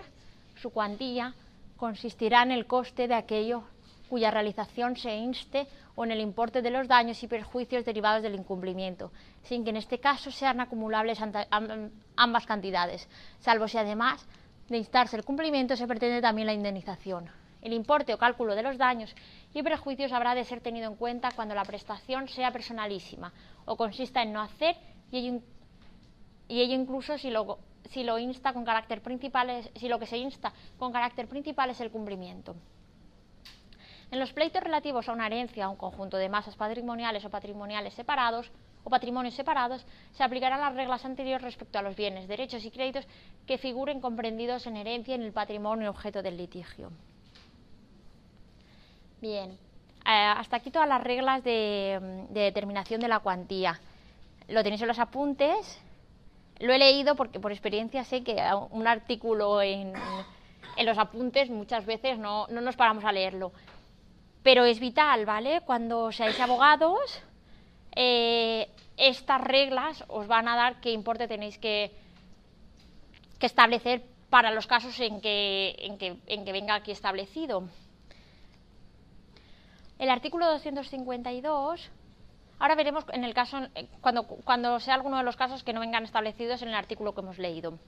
su 0.55 0.69
cuantía 0.69 1.33
consistirá 1.77 2.43
en 2.43 2.51
el 2.51 2.67
coste 2.67 3.07
de 3.07 3.15
aquello 3.15 3.63
cuya 4.09 4.31
realización 4.31 4.97
se 4.97 5.15
inste 5.15 5.67
o 5.95 6.03
en 6.03 6.11
el 6.11 6.19
importe 6.19 6.61
de 6.61 6.71
los 6.71 6.87
daños 6.87 7.21
y 7.23 7.27
perjuicios 7.27 7.85
derivados 7.85 8.23
del 8.23 8.35
incumplimiento, 8.35 9.11
sin 9.43 9.63
que 9.63 9.69
en 9.69 9.77
este 9.77 9.99
caso 9.99 10.31
sean 10.31 10.59
acumulables 10.59 11.19
ambas 12.15 12.45
cantidades, 12.45 13.07
salvo 13.39 13.67
si 13.67 13.77
además 13.77 14.25
de 14.67 14.77
instarse 14.77 15.15
el 15.15 15.25
cumplimiento 15.25 15.75
se 15.75 15.87
pretende 15.87 16.21
también 16.21 16.47
la 16.47 16.53
indemnización. 16.53 17.29
El 17.61 17.73
importe 17.73 18.13
o 18.13 18.17
cálculo 18.17 18.55
de 18.55 18.63
los 18.63 18.77
daños 18.77 19.13
y 19.53 19.61
perjuicios 19.61 20.11
habrá 20.11 20.33
de 20.33 20.45
ser 20.45 20.61
tenido 20.61 20.89
en 20.89 20.95
cuenta 20.95 21.31
cuando 21.35 21.53
la 21.53 21.65
prestación 21.65 22.27
sea 22.29 22.51
personalísima 22.51 23.33
o 23.65 23.75
consista 23.75 24.23
en 24.23 24.33
no 24.33 24.41
hacer 24.41 24.75
y 25.11 25.17
ello, 25.17 25.41
y 26.49 26.59
ello 26.59 26.75
incluso 26.75 27.17
si 27.17 27.29
lo, 27.29 28.19
insta 28.19 28.51
con 28.51 28.65
carácter 28.65 29.01
principal 29.01 29.69
si 29.75 29.87
lo 29.87 29.99
que 29.99 30.05
se 30.05 30.17
insta 30.17 30.51
con 30.77 30.91
carácter 30.91 31.27
principal 31.27 31.69
es 31.69 31.79
el 31.79 31.91
cumplimiento. 31.91 32.55
En 34.11 34.19
los 34.19 34.33
pleitos 34.33 34.61
relativos 34.61 35.07
a 35.07 35.13
una 35.13 35.27
herencia, 35.27 35.65
a 35.65 35.69
un 35.69 35.77
conjunto 35.77 36.17
de 36.17 36.27
masas 36.27 36.55
patrimoniales 36.55 37.23
o 37.23 37.29
patrimoniales 37.29 37.93
separados, 37.93 38.51
o 38.83 38.89
patrimonios 38.89 39.35
separados, 39.35 39.85
se 40.13 40.23
aplicarán 40.23 40.59
las 40.59 40.73
reglas 40.73 41.05
anteriores 41.05 41.43
respecto 41.43 41.77
a 41.79 41.81
los 41.81 41.95
bienes, 41.95 42.27
derechos 42.27 42.65
y 42.65 42.71
créditos 42.71 43.05
que 43.45 43.57
figuren 43.57 44.01
comprendidos 44.01 44.65
en 44.67 44.77
herencia 44.77 45.15
en 45.15 45.21
el 45.21 45.31
patrimonio 45.31 45.89
objeto 45.89 46.21
del 46.21 46.37
litigio. 46.37 46.91
Bien, 49.21 49.51
eh, 49.51 50.33
hasta 50.37 50.57
aquí 50.57 50.71
todas 50.71 50.87
las 50.87 51.03
reglas 51.03 51.43
de, 51.43 52.25
determinación 52.29 53.01
de 53.01 53.09
la 53.09 53.19
cuantía. 53.19 53.79
Lo 54.47 54.63
tenéis 54.63 54.81
en 54.81 54.87
los 54.87 54.99
apuntes. 54.99 55.79
Lo 56.59 56.73
he 56.73 56.77
leído 56.77 57.15
porque 57.15 57.39
por 57.39 57.51
experiencia 57.51 58.03
sé 58.03 58.23
que 58.23 58.37
un 58.71 58.87
artículo 58.87 59.61
en, 59.61 59.93
los 60.83 60.97
apuntes 60.97 61.49
muchas 61.49 61.85
veces 61.85 62.17
no, 62.17 62.47
nos 62.47 62.75
paramos 62.75 63.05
a 63.05 63.11
leerlo. 63.11 63.51
Pero 64.43 64.65
es 64.65 64.79
vital, 64.79 65.25
¿vale? 65.25 65.61
Cuando 65.61 66.11
seáis 66.11 66.39
abogados, 66.39 67.21
eh, 67.95 68.69
estas 68.97 69.41
reglas 69.41 70.03
os 70.07 70.27
van 70.27 70.47
a 70.47 70.55
dar 70.55 70.81
qué 70.81 70.91
importe 70.91 71.27
tenéis 71.27 71.57
que, 71.57 71.91
que 73.39 73.45
establecer 73.45 74.03
para 74.29 74.51
los 74.51 74.67
casos 74.67 74.99
en 74.99 75.21
que, 75.21 75.75
en 75.79 75.97
que, 75.97 76.17
en 76.27 76.45
que 76.45 76.51
venga 76.51 76.75
aquí 76.75 76.91
establecido. 76.91 77.63
El 79.97 80.09
artículo 80.09 80.45
252, 80.47 81.89
ahora 82.59 82.75
veremos 82.75 83.05
en 83.11 83.23
el 83.23 83.33
caso, 83.33 83.59
eh, 83.75 83.87
cuando, 84.01 84.23
cuando 84.23 84.79
sea 84.79 84.93
alguno 84.93 85.17
de 85.17 85.23
los 85.23 85.35
casos 85.35 85.63
que 85.63 85.73
no 85.73 85.79
vengan 85.79 86.03
establecidos 86.03 86.61
en 86.61 86.69
el 86.69 86.75
artículo 86.75 87.13
que 87.13 87.21
hemos 87.21 87.39
leído. 87.39 87.79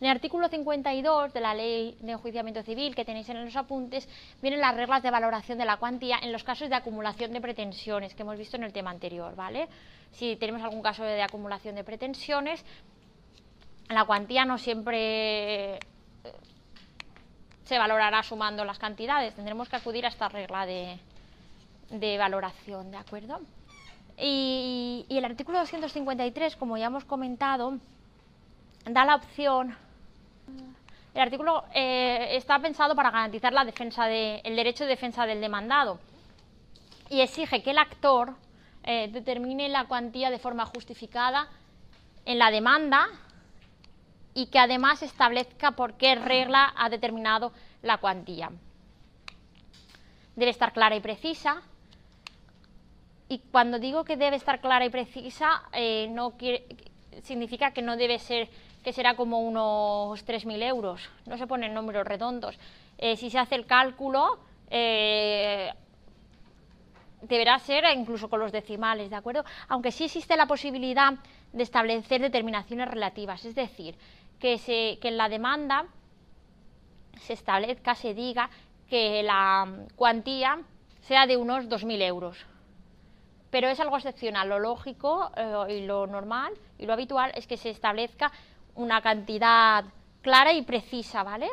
En 0.00 0.06
el 0.06 0.10
artículo 0.10 0.48
52 0.48 1.32
de 1.32 1.40
la 1.40 1.54
Ley 1.54 1.96
de 2.00 2.12
Enjuiciamiento 2.12 2.62
Civil 2.62 2.94
que 2.94 3.04
tenéis 3.04 3.28
en 3.28 3.44
los 3.44 3.56
apuntes 3.56 4.08
vienen 4.40 4.60
las 4.60 4.74
reglas 4.74 5.02
de 5.02 5.10
valoración 5.10 5.58
de 5.58 5.64
la 5.64 5.76
cuantía 5.76 6.18
en 6.22 6.32
los 6.32 6.44
casos 6.44 6.68
de 6.68 6.74
acumulación 6.74 7.32
de 7.32 7.40
pretensiones 7.40 8.14
que 8.14 8.22
hemos 8.22 8.38
visto 8.38 8.56
en 8.56 8.64
el 8.64 8.72
tema 8.72 8.90
anterior, 8.90 9.34
¿vale? 9.34 9.68
Si 10.12 10.36
tenemos 10.36 10.62
algún 10.62 10.82
caso 10.82 11.02
de 11.02 11.22
acumulación 11.22 11.74
de 11.74 11.84
pretensiones, 11.84 12.64
la 13.88 14.04
cuantía 14.04 14.44
no 14.44 14.56
siempre 14.56 15.74
eh, 15.74 15.80
se 17.64 17.78
valorará 17.78 18.22
sumando 18.22 18.64
las 18.64 18.78
cantidades, 18.78 19.34
tendremos 19.34 19.68
que 19.68 19.76
acudir 19.76 20.04
a 20.06 20.08
esta 20.08 20.28
regla 20.28 20.64
de, 20.64 20.98
de 21.90 22.18
valoración, 22.18 22.90
¿de 22.90 22.96
acuerdo? 22.96 23.40
Y, 24.22 25.06
el 25.08 25.24
artículo 25.24 25.58
253, 25.58 26.56
como 26.56 26.76
ya 26.76 26.86
hemos 26.86 27.04
comentado, 27.04 27.78
da 28.84 29.04
la 29.04 29.16
opción. 29.16 29.76
El 31.14 31.20
artículo 31.22 31.64
eh, 31.74 32.36
está 32.36 32.58
pensado 32.58 32.94
para 32.94 33.10
garantizar 33.10 33.52
la 33.52 33.64
defensa 33.64 34.06
de, 34.06 34.40
el 34.44 34.56
derecho 34.56 34.84
de 34.84 34.90
defensa 34.90 35.26
del 35.26 35.40
demandado 35.40 35.98
y 37.08 37.20
exige 37.20 37.62
que 37.62 37.72
el 37.72 37.78
actor 37.78 38.34
eh, 38.84 39.08
determine 39.12 39.68
la 39.68 39.86
cuantía 39.86 40.30
de 40.30 40.38
forma 40.38 40.64
justificada 40.66 41.48
en 42.24 42.38
la 42.38 42.50
demanda 42.50 43.08
y 44.34 44.46
que 44.46 44.58
además 44.58 45.02
establezca 45.02 45.72
por 45.72 45.94
qué 45.94 46.14
regla 46.14 46.72
ha 46.76 46.88
determinado 46.88 47.52
la 47.82 47.98
cuantía. 47.98 48.50
Debe 50.36 50.52
estar 50.52 50.72
clara 50.72 50.94
y 50.94 51.00
precisa, 51.00 51.62
y 53.30 53.38
cuando 53.52 53.78
digo 53.78 54.02
que 54.02 54.16
debe 54.16 54.34
estar 54.34 54.60
clara 54.60 54.84
y 54.84 54.90
precisa, 54.90 55.62
eh, 55.72 56.08
no 56.10 56.34
significa 57.22 57.70
que 57.70 57.80
no 57.80 57.96
debe 57.96 58.18
ser, 58.18 58.48
que 58.82 58.92
será 58.92 59.14
como 59.14 59.38
unos 59.38 60.26
3.000 60.26 60.60
euros. 60.64 61.08
No 61.26 61.38
se 61.38 61.46
ponen 61.46 61.72
números 61.72 62.04
redondos. 62.04 62.58
Eh, 62.98 63.16
si 63.16 63.30
se 63.30 63.38
hace 63.38 63.54
el 63.54 63.66
cálculo, 63.66 64.40
eh, 64.68 65.72
deberá 67.22 67.56
ser 67.60 67.84
incluso 67.94 68.28
con 68.28 68.40
los 68.40 68.50
decimales, 68.50 69.10
¿de 69.10 69.16
acuerdo? 69.16 69.44
Aunque 69.68 69.92
sí 69.92 70.06
existe 70.06 70.36
la 70.36 70.46
posibilidad 70.46 71.14
de 71.52 71.62
establecer 71.62 72.20
determinaciones 72.20 72.88
relativas, 72.88 73.44
es 73.44 73.54
decir, 73.54 73.94
que, 74.40 74.58
se, 74.58 74.98
que 75.00 75.06
en 75.06 75.16
la 75.16 75.28
demanda 75.28 75.86
se 77.20 77.34
establezca, 77.34 77.94
se 77.94 78.12
diga 78.12 78.50
que 78.88 79.22
la 79.22 79.86
cuantía 79.94 80.58
sea 81.02 81.28
de 81.28 81.36
unos 81.36 81.68
2.000 81.68 82.02
euros 82.02 82.49
pero 83.50 83.68
es 83.68 83.80
algo 83.80 83.96
excepcional. 83.96 84.48
Lo 84.48 84.58
lógico 84.58 85.30
eh, 85.36 85.76
y 85.76 85.86
lo 85.86 86.06
normal 86.06 86.52
y 86.78 86.86
lo 86.86 86.92
habitual 86.92 87.32
es 87.34 87.46
que 87.46 87.56
se 87.56 87.70
establezca 87.70 88.30
una 88.74 89.00
cantidad 89.02 89.84
clara 90.22 90.52
y 90.52 90.62
precisa, 90.62 91.22
¿vale? 91.22 91.48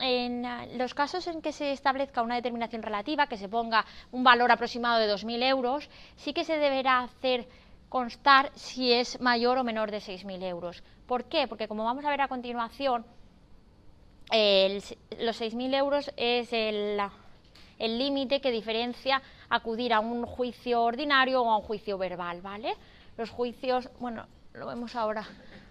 En 0.00 0.44
eh, 0.44 0.76
los 0.76 0.94
casos 0.94 1.26
en 1.26 1.42
que 1.42 1.52
se 1.52 1.72
establezca 1.72 2.22
una 2.22 2.36
determinación 2.36 2.82
relativa, 2.82 3.26
que 3.26 3.36
se 3.36 3.48
ponga 3.48 3.84
un 4.12 4.22
valor 4.22 4.52
aproximado 4.52 4.98
de 4.98 5.12
2.000 5.12 5.42
euros, 5.44 5.90
sí 6.16 6.32
que 6.32 6.44
se 6.44 6.58
deberá 6.58 7.00
hacer 7.00 7.48
constar 7.88 8.52
si 8.54 8.92
es 8.92 9.20
mayor 9.20 9.58
o 9.58 9.64
menor 9.64 9.90
de 9.90 9.98
6.000 9.98 10.42
euros. 10.44 10.82
¿Por 11.06 11.24
qué? 11.24 11.48
Porque 11.48 11.68
como 11.68 11.84
vamos 11.84 12.04
a 12.04 12.10
ver 12.10 12.20
a 12.20 12.28
continuación, 12.28 13.06
los 14.30 15.40
6.000 15.40 15.74
euros 15.74 16.12
es 16.18 16.52
el, 16.52 17.00
el 17.78 17.98
límite 17.98 18.40
que 18.40 18.50
diferencia 18.50 19.22
acudir 19.48 19.92
a 19.92 20.00
un 20.00 20.26
juicio 20.26 20.82
ordinario 20.82 21.42
o 21.42 21.50
a 21.50 21.56
un 21.56 21.62
juicio 21.62 21.98
verbal, 21.98 22.40
¿vale? 22.40 22.74
Los 23.16 23.30
juicios, 23.30 23.88
bueno, 23.98 24.26
lo 24.54 24.66
vemos 24.66 24.94
ahora, 24.96 25.26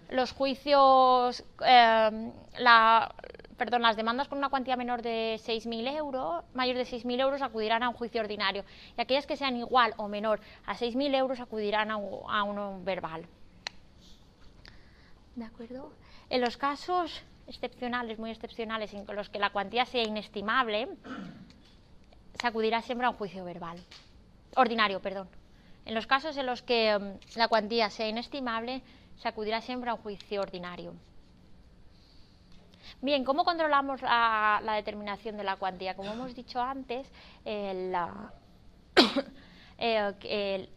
los 0.10 0.32
juicios, 0.32 1.44
la, 1.60 3.14
perdón, 3.58 3.82
las 3.82 3.98
demandas 3.98 4.28
con 4.28 4.38
una 4.38 4.50
cuantía 4.50 4.76
menor 4.76 5.02
de 5.02 5.40
6.000 5.44 5.98
euros, 5.98 6.44
mayor 6.54 6.78
de 6.78 6.84
6.000 6.84 7.20
euros, 7.20 7.42
acudirán 7.42 7.84
a 7.84 7.90
un 7.90 7.96
juicio 7.96 8.22
ordinario. 8.22 8.64
Y 8.98 9.02
aquellas 9.02 9.26
que 9.26 9.36
sean 9.36 9.58
igual 9.58 9.94
o 9.98 10.08
menor 10.08 10.40
a 10.66 10.76
6.000 10.76 11.16
euros 11.16 11.40
acudirán 11.40 11.92
a, 11.92 11.96
a 11.96 12.44
uno 12.44 12.80
verbal. 12.84 13.26
¿De 15.36 15.46
acuerdo? 15.46 15.92
En 16.30 16.42
los 16.42 16.58
casos 16.58 17.24
excepcionales, 17.48 18.20
muy 18.20 18.32
excepcionales, 18.32 18.94
en 18.94 19.06
los 19.16 19.30
que 19.30 19.40
la 19.40 19.52
cuantía 19.52 19.86
sea 19.86 20.04
inestimable, 20.04 20.90
se 22.40 22.48
acudirá 22.48 22.82
siempre 22.82 23.08
a 23.08 23.10
un 23.10 23.18
juicio 23.18 23.44
verbal, 23.44 23.80
ordinario, 24.56 25.02
perdón. 25.02 25.28
En 25.86 25.96
los 25.96 26.06
casos 26.06 26.36
en 26.38 26.46
los 26.46 26.62
que 26.62 26.98
mm, 26.98 27.38
la 27.38 27.48
cuantía 27.48 27.90
sea 27.90 28.08
inestimable, 28.08 28.82
se 29.18 29.28
acudirá 29.28 29.62
siempre 29.62 29.90
a 29.90 29.96
un 29.96 30.02
juicio 30.02 30.42
ordinario. 30.42 30.94
Bien, 33.02 33.24
¿cómo 33.24 33.44
controlamos 33.44 34.02
la, 34.02 34.62
determinación 34.76 35.38
de 35.38 35.44
la 35.44 35.56
cuantía? 35.56 35.96
Como 35.96 36.12
hemos 36.12 36.36
dicho 36.36 36.62
antes, 36.62 37.08
eh, 37.46 37.94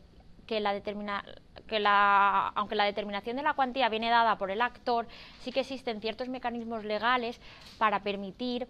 que, 0.47 0.61
la 0.61 0.73
determina, 0.73 1.25
que 1.67 1.79
la, 1.79 2.49
aunque 2.49 2.75
la 2.75 2.85
determinación 2.85 3.37
de 3.37 3.43
la 3.43 3.55
cuantía 3.55 3.89
viene 3.89 4.11
dada 4.11 4.37
por 4.37 4.51
el 4.51 4.61
actor, 4.61 5.07
sí 5.41 5.53
que 5.53 5.61
existen 5.61 6.01
ciertos 6.01 6.29
mecanismos 6.29 6.85
legales 6.85 7.41
para 7.79 8.01
permitir 8.01 8.67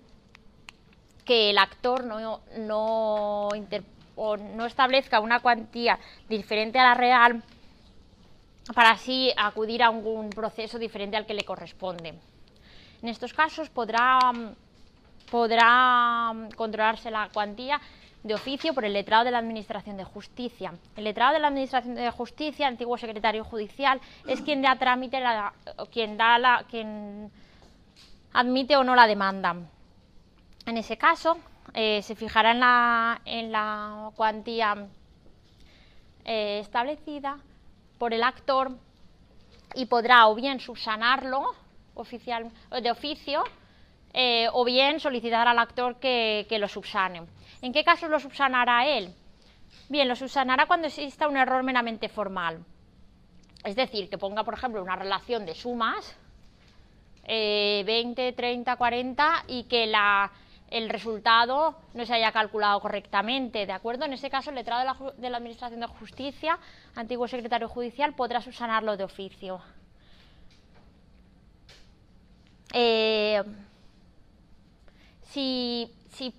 que 1.31 1.51
el 1.51 1.59
actor 1.59 2.05
no, 2.07 2.41
no, 2.57 3.51
establezca 4.67 5.21
una 5.21 5.39
cuantía 5.39 5.97
diferente 6.29 6.77
a 6.81 6.89
la 6.89 6.95
real 6.95 7.45
para 8.75 8.91
así 8.91 9.33
acudir 9.37 9.85
a 9.85 9.91
un 9.91 10.31
proceso 10.31 10.77
diferente 10.77 11.17
al 11.17 11.27
que 11.27 11.35
le 11.35 11.45
corresponde. 11.45 12.15
En 13.01 13.09
estos 13.09 13.33
casos 13.33 13.71
podrá, 13.71 14.19
podrá 15.31 16.33
controlarse 16.57 17.13
la 17.13 17.29
cuantía 17.33 17.81
de 18.25 18.35
oficio 18.35 18.75
por 18.75 18.85
el 18.85 18.93
letrado 18.93 19.23
de 19.23 19.31
la 19.31 19.39
Administración 19.39 19.97
de 19.97 20.03
Justicia. 20.03 20.75
El 20.97 21.05
letrado 21.05 21.35
de 21.35 21.39
la 21.39 21.47
Administración 21.47 21.95
de 21.95 22.11
Justicia, 22.11 22.67
antiguo 22.67 22.99
secretario 22.99 23.45
judicial, 23.45 24.01
es 24.27 24.41
quien 24.41 24.63
da 24.63 24.75
trámite, 24.75 25.21
la, 25.21 25.53
quien, 25.93 26.17
da 26.17 26.41
la, 26.41 26.65
quien 26.69 27.31
admite 28.33 28.77
o 28.77 28.83
no 28.83 28.97
la 28.97 29.07
demanda. 29.07 29.55
En 30.67 30.77
ese 30.77 30.97
caso, 30.97 31.39
eh, 31.75 32.03
se 32.03 32.15
fijará 32.15 33.21
en 33.25 33.53
la, 33.53 34.11
cuantía 34.15 34.89
eh, 36.25 36.59
establecida 36.61 37.39
por 37.99 38.13
el 38.13 38.23
actor 38.23 38.73
y 39.75 39.87
podrá 39.87 40.27
o 40.27 40.35
bien 40.35 40.59
subsanarlo 40.61 41.55
de 42.83 42.91
oficio 42.91 43.45
eh, 44.13 44.49
o 44.53 44.65
bien 44.65 45.01
solicitar 45.01 45.47
al 45.47 45.59
actor 45.59 45.97
que, 45.97 46.47
lo 46.59 46.67
subsane. 46.67 47.23
¿En 47.63 47.73
qué 47.73 47.85
casos 47.85 48.11
lo 48.11 48.19
subsanará 48.19 48.87
él? 48.87 49.15
Bien, 49.89 50.09
lo 50.09 50.17
subsanará 50.17 50.67
cuando 50.67 50.89
exista 50.89 51.29
un 51.29 51.37
error 51.37 51.63
meramente 51.63 52.09
formal. 52.09 52.65
Es 53.65 53.77
decir, 53.77 54.09
que 54.09 54.19
ponga, 54.19 54.43
por 54.43 54.55
ejemplo, 54.55 54.83
una 54.83 54.97
relación 54.97 55.45
de 55.45 55.55
sumas, 55.55 56.17
20, 57.27 58.33
30, 58.33 58.77
40, 58.77 59.45
y 59.47 59.65
que 59.65 59.87
la, 59.87 60.33
el 60.71 60.89
resultado 60.89 61.75
no 61.95 62.07
se 62.07 62.15
haya 62.15 62.31
calculado 62.31 62.81
correctamente, 62.81 63.67
¿de 63.67 63.73
acuerdo? 63.73 64.05
En 64.05 64.13
ese 64.13 64.31
caso, 64.31 64.51
el 64.51 64.57
letrado 64.57 65.13
de 65.17 65.31
la, 65.31 65.37
Administración 65.37 65.81
de 65.81 65.87
Justicia, 65.89 66.59
antiguo 66.95 67.27
secretario 67.27 67.69
judicial, 67.69 68.15
podrá 68.15 68.41
subsanarlo 68.41 68.97
de 68.97 69.05
oficio. 69.05 69.61
Eh, 72.73 73.43
si, 75.23 75.91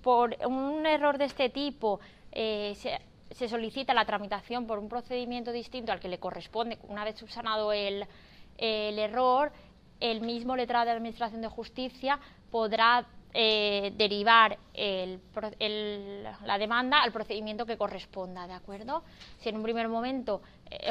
por 0.02 0.34
un 0.46 0.86
error 0.86 1.18
de 1.18 1.26
este 1.26 1.50
tipo 1.50 2.00
eh, 2.30 2.74
se, 3.30 3.48
solicita 3.48 3.92
la 3.92 4.06
tramitación 4.06 4.66
por 4.66 4.78
un 4.78 4.88
procedimiento 4.88 5.52
distinto 5.52 5.92
al 5.92 6.00
que 6.00 6.08
le 6.08 6.18
corresponde, 6.18 6.78
una 6.88 7.04
vez 7.04 7.18
subsanado 7.18 7.72
el, 7.72 8.06
error, 8.56 9.52
el 10.00 10.22
mismo 10.22 10.56
letrado 10.56 10.86
de 10.86 10.92
la 10.92 10.96
Administración 10.96 11.42
de 11.42 11.48
Justicia 11.48 12.18
podrá 12.50 13.06
eh, 13.34 13.92
derivar 13.96 14.58
la 16.44 16.58
demanda 16.58 17.02
al 17.02 17.12
procedimiento 17.12 17.66
que 17.66 17.76
corresponda, 17.76 18.46
¿de 18.46 18.54
acuerdo? 18.54 19.02
Si 19.38 19.48
en 19.48 19.56
un 19.56 19.62
primer 19.62 19.88
momento, 19.88 20.42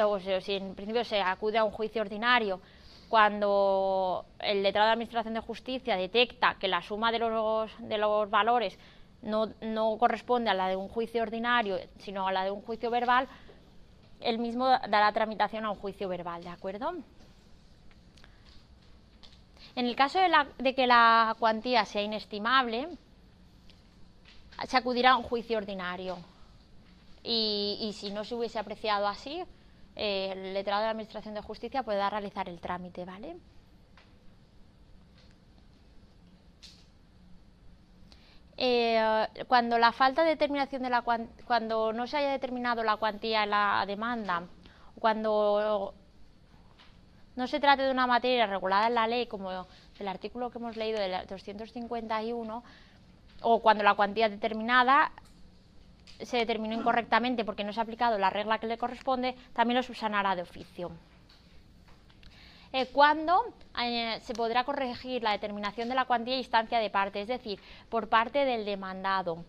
o 0.04 0.18
si 0.18 0.52
en 0.54 0.74
principio 0.74 1.04
se 1.04 1.20
acude 1.20 1.58
a 1.58 1.64
un 1.64 1.70
juicio 1.70 2.02
ordinario 2.02 2.60
cuando 3.12 4.24
el 4.38 4.62
letrado 4.62 4.86
de 4.86 4.92
Administración 4.94 5.34
de 5.34 5.40
Justicia 5.40 5.96
detecta 5.96 6.56
que 6.58 6.66
la 6.66 6.80
suma 6.80 7.12
de 7.12 7.18
los, 7.18 7.70
de 7.80 7.98
los 7.98 8.30
valores 8.30 8.78
no, 9.20 9.50
no, 9.60 9.98
corresponde 9.98 10.48
a 10.48 10.54
la 10.54 10.68
de 10.68 10.76
un 10.76 10.88
juicio 10.88 11.22
ordinario, 11.22 11.76
sino 11.98 12.26
a 12.26 12.32
la 12.32 12.42
de 12.42 12.50
un 12.50 12.62
juicio 12.62 12.90
verbal, 12.90 13.28
él 14.18 14.38
mismo 14.38 14.66
dará 14.66 15.12
tramitación 15.12 15.66
a 15.66 15.70
un 15.70 15.76
juicio 15.76 16.08
verbal, 16.08 16.42
¿de 16.42 16.48
acuerdo? 16.48 16.94
En 19.74 19.86
el 19.86 19.96
caso 19.96 20.18
de, 20.18 20.28
la, 20.28 20.46
de 20.58 20.74
que 20.74 20.86
la 20.86 21.34
cuantía 21.38 21.84
sea 21.86 22.02
inestimable, 22.02 22.88
se 24.66 24.76
acudirá 24.76 25.12
a 25.12 25.16
un 25.16 25.22
juicio 25.22 25.58
ordinario. 25.58 26.18
Y, 27.24 27.94
si 27.94 28.10
no 28.10 28.24
se 28.24 28.34
hubiese 28.34 28.58
apreciado 28.58 29.06
así, 29.06 29.42
el 29.94 30.54
letrado 30.54 30.80
de 30.80 30.86
la 30.86 30.90
Administración 30.90 31.34
de 31.34 31.42
Justicia 31.42 31.82
pueda 31.82 32.10
realizar 32.10 32.48
el 32.48 32.60
trámite, 32.60 33.04
¿vale? 33.04 33.36
Eh, 38.56 39.26
cuando 39.48 39.78
la 39.78 39.92
falta 39.92 40.22
de 40.22 40.30
determinación 40.30 40.82
de 40.82 40.90
la 40.90 41.02
cuando 41.46 41.92
no 41.92 42.06
se 42.06 42.18
haya 42.18 42.30
determinado 42.30 42.84
la 42.84 42.96
cuantía 42.96 43.44
en 43.44 43.50
la 43.50 43.84
demanda, 43.86 44.44
cuando 44.98 45.94
no 47.36 47.46
se 47.46 47.60
trate 47.60 47.82
de 47.82 47.90
una 47.90 48.06
materia 48.06 48.46
regulada 48.46 48.86
en 48.86 48.94
la 48.94 49.06
ley, 49.06 49.26
como 49.26 49.66
el 49.98 50.08
artículo 50.08 50.50
que 50.50 50.58
hemos 50.58 50.76
leído 50.76 51.00
del 51.00 51.26
251, 51.26 52.64
o 53.42 53.60
cuando 53.60 53.84
la 53.84 53.94
cuantía 53.94 54.28
determinada 54.28 55.12
se 56.20 56.36
determinó 56.36 56.74
incorrectamente 56.74 57.44
porque 57.44 57.64
no 57.64 57.72
se 57.72 57.80
ha 57.80 57.82
aplicado 57.82 58.18
la 58.18 58.30
regla 58.30 58.58
que 58.58 58.66
le 58.66 58.78
corresponde, 58.78 59.34
también 59.52 59.76
lo 59.76 59.82
subsanará 59.82 60.36
de 60.36 60.42
oficio. 60.42 60.92
Eh, 62.72 62.86
¿Cuándo 62.86 63.44
eh, 63.78 64.18
se 64.22 64.32
podrá 64.32 64.64
corregir 64.64 65.22
la 65.22 65.32
determinación 65.32 65.88
de 65.88 65.94
la 65.94 66.06
cuantía 66.06 66.34
e 66.34 66.38
instancia 66.38 66.78
de 66.78 66.88
parte? 66.88 67.20
Es 67.20 67.28
decir, 67.28 67.60
por 67.90 68.08
parte 68.08 68.44
del 68.44 68.64
demandado. 68.64 69.44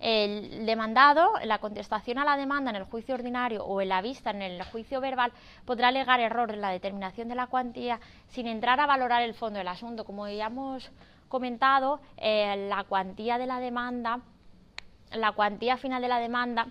El 0.00 0.64
demandado, 0.64 1.38
en 1.40 1.48
la 1.48 1.58
contestación 1.58 2.18
a 2.18 2.24
la 2.24 2.36
demanda 2.36 2.70
en 2.70 2.76
el 2.76 2.84
juicio 2.84 3.14
ordinario 3.14 3.64
o 3.64 3.80
en 3.80 3.90
la 3.90 4.00
vista 4.00 4.30
en 4.30 4.42
el 4.42 4.62
juicio 4.64 5.00
verbal, 5.00 5.32
podrá 5.64 5.88
alegar 5.88 6.20
error 6.20 6.50
en 6.50 6.62
la 6.62 6.70
determinación 6.70 7.28
de 7.28 7.34
la 7.34 7.46
cuantía 7.46 8.00
sin 8.28 8.46
entrar 8.46 8.80
a 8.80 8.86
valorar 8.86 9.22
el 9.22 9.34
fondo 9.34 9.58
del 9.58 9.68
asunto. 9.68 10.04
Como 10.04 10.26
ya 10.26 10.46
hemos 10.46 10.90
comentado, 11.28 12.00
eh, 12.16 12.66
la 12.68 12.84
cuantía 12.84 13.36
de 13.36 13.46
la 13.46 13.60
demanda 13.60 14.20
la 15.12 15.32
cuantía 15.32 15.76
final 15.76 16.02
de 16.02 16.08
la 16.08 16.18
demanda 16.18 16.68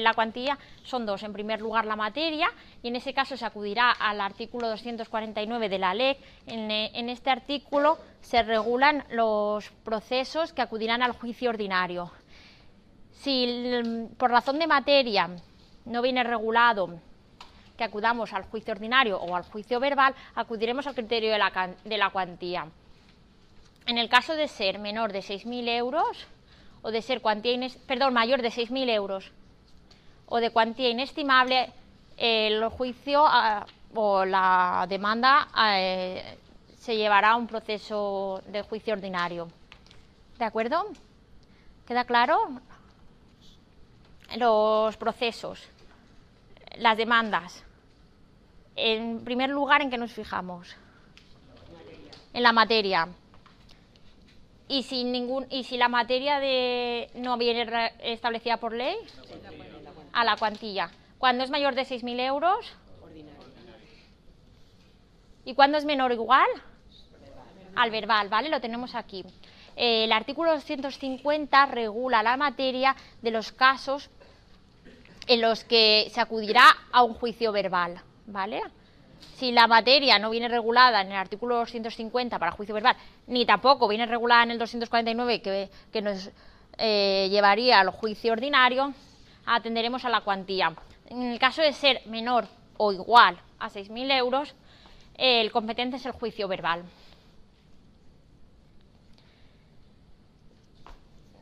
la, 0.00 0.14
cuantía 0.14 0.58
son 0.82 1.04
dos. 1.04 1.22
En 1.22 1.34
primer 1.34 1.60
lugar, 1.60 1.84
la 1.84 1.96
materia, 1.96 2.50
y 2.82 2.88
en 2.88 2.96
ese 2.96 3.12
caso 3.12 3.36
se 3.36 3.44
acudirá 3.44 3.90
al 3.90 4.20
artículo 4.22 4.68
249 4.68 5.68
de 5.68 5.78
la 5.78 5.94
eh, 5.94 6.16
en 6.46 7.08
este 7.10 7.30
artículo 7.30 7.98
se 8.22 8.42
regulan 8.42 9.04
los 9.10 9.70
procesos 9.84 10.52
que 10.54 10.62
acudirán 10.62 11.02
al 11.02 11.12
juicio 11.12 11.50
ordinario. 11.50 12.10
Si 13.12 13.82
por 14.16 14.30
razón 14.30 14.58
de 14.58 14.66
materia 14.66 15.30
no 15.84 16.02
viene 16.02 16.22
regulado 16.22 16.98
que 17.76 17.84
acudamos 17.84 18.32
al 18.32 18.44
juicio 18.44 18.72
ordinario 18.72 19.18
o 19.18 19.34
al 19.34 19.42
juicio 19.42 19.80
verbal, 19.80 20.14
acudiremos 20.34 20.86
al 20.86 20.94
criterio 20.94 21.32
de 21.32 21.38
la, 21.38 21.70
de 21.84 21.98
la 21.98 22.10
cuantía. 22.10 22.66
En 23.86 23.98
el 23.98 24.08
caso 24.08 24.34
de 24.34 24.48
ser 24.48 24.78
menor 24.78 25.12
de 25.12 25.20
6.000 25.20 25.68
euros 25.68 26.26
o 26.82 26.90
de 26.90 27.02
ser 27.02 27.20
cuantía 27.20 27.58
perdón, 27.86 28.14
mayor 28.14 28.42
de 28.42 28.48
6.000 28.48 28.90
euros 28.90 29.32
o 30.26 30.38
de 30.38 30.50
cuantía 30.50 30.88
inestimable, 30.88 31.70
el 32.16 32.66
juicio 32.68 33.24
ah, 33.26 33.66
o 33.94 34.24
la 34.24 34.86
demanda 34.88 35.48
eh, 35.76 36.38
se 36.78 36.96
llevará 36.96 37.30
a 37.30 37.36
un 37.36 37.46
proceso 37.46 38.42
de 38.46 38.62
juicio 38.62 38.94
ordinario. 38.94 39.48
¿De 40.38 40.44
acuerdo? 40.44 40.86
¿Queda 41.86 42.04
claro? 42.04 42.60
Los 44.36 44.96
procesos, 44.96 45.62
las 46.78 46.96
demandas. 46.96 47.64
En 48.76 49.24
primer 49.24 49.50
lugar, 49.50 49.82
¿en 49.82 49.90
qué 49.90 49.98
nos 49.98 50.12
fijamos? 50.12 50.76
En 52.32 52.42
la 52.42 52.52
materia. 52.52 53.08
Y 54.66 54.82
si 54.82 55.04
ningún 55.04 55.46
y 55.50 55.64
si 55.64 55.76
la 55.76 55.88
materia 55.88 56.40
de 56.40 57.10
no 57.14 57.37
viene 57.37 57.92
establecida 58.00 58.56
por 58.56 58.72
ley 58.72 58.96
a 60.12 60.24
la 60.24 60.37
cuantía. 60.37 60.90
Cuando 61.18 61.44
es 61.44 61.50
mayor 61.50 61.74
de 61.74 61.82
6.000 61.82 62.20
euros. 62.20 62.72
Y 65.44 65.54
cuando 65.54 65.76
es 65.76 65.84
menor 65.84 66.10
o 66.10 66.14
igual 66.14 66.48
al 67.76 67.90
verbal 67.90 68.28
vale 68.28 68.48
lo 68.48 68.60
tenemos 68.60 68.94
aquí. 68.94 69.24
El 69.76 70.12
artículo 70.12 70.52
250 70.52 71.66
regula 71.66 72.22
la 72.22 72.37
materia 72.37 72.94
de 73.22 73.30
los 73.32 73.52
casos 73.52 74.08
en 75.26 75.40
los 75.40 75.64
que 75.64 76.08
se 76.10 76.20
acudirá 76.20 76.64
a 76.92 77.02
un 77.02 77.14
juicio 77.14 77.52
verbal 77.52 78.00
vale 78.26 78.62
si 79.37 79.52
la 79.52 79.66
materia 79.66 80.18
no 80.18 80.30
viene 80.30 80.48
regulada 80.48 81.00
en 81.00 81.08
el 81.08 81.16
artículo 81.16 81.56
250 81.56 82.38
para 82.38 82.52
juicio 82.52 82.74
verbal, 82.74 82.96
ni 83.26 83.44
tampoco 83.44 83.88
viene 83.88 84.06
regulada 84.06 84.44
en 84.44 84.52
el 84.52 84.58
249 84.58 85.42
que, 85.42 85.70
que 85.92 86.02
nos 86.02 86.30
eh, 86.78 87.28
llevaría 87.30 87.80
al 87.80 87.90
juicio 87.90 88.32
ordinario, 88.32 88.92
atenderemos 89.46 90.04
a 90.04 90.08
la 90.08 90.20
cuantía. 90.20 90.74
En 91.06 91.22
el 91.22 91.38
caso 91.38 91.62
de 91.62 91.72
ser 91.72 92.02
menor 92.06 92.46
o 92.76 92.92
igual 92.92 93.38
a 93.58 93.68
6.000 93.68 94.16
euros, 94.18 94.54
el 95.16 95.50
competente 95.50 95.96
es 95.96 96.06
el 96.06 96.12
juicio 96.12 96.48
verbal. 96.48 96.84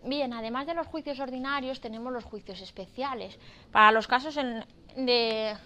Bien, 0.04 0.32
además 0.32 0.66
de 0.66 0.74
los 0.74 0.86
juicios 0.86 1.20
ordinarios, 1.20 1.80
tenemos 1.80 2.12
los 2.12 2.24
juicios 2.24 2.60
especiales. 2.60 3.38
Para 3.70 3.92
los 3.92 4.06
casos 4.06 4.34
de 4.34 5.56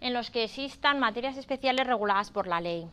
en 0.00 0.14
los 0.14 0.30
que 0.30 0.44
existan 0.44 1.00
materias 1.00 1.36
especiales 1.36 1.86
reguladas 1.86 2.30
por 2.30 2.46
la 2.46 2.60
ley. 2.60 2.86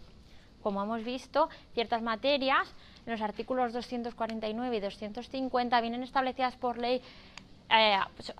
Como 0.62 0.82
hemos 0.82 1.04
visto, 1.04 1.50
ciertas 1.74 2.02
materias 2.02 2.74
en 3.06 3.12
los 3.12 3.22
artículos 3.22 3.74
249 3.74 4.78
y 4.78 4.80
250 4.80 5.82
vienen 5.82 6.04
establecidas 6.04 6.56
por 6.56 6.80
ley 6.80 7.02
eh, 7.70 8.00
pues, 8.16 8.34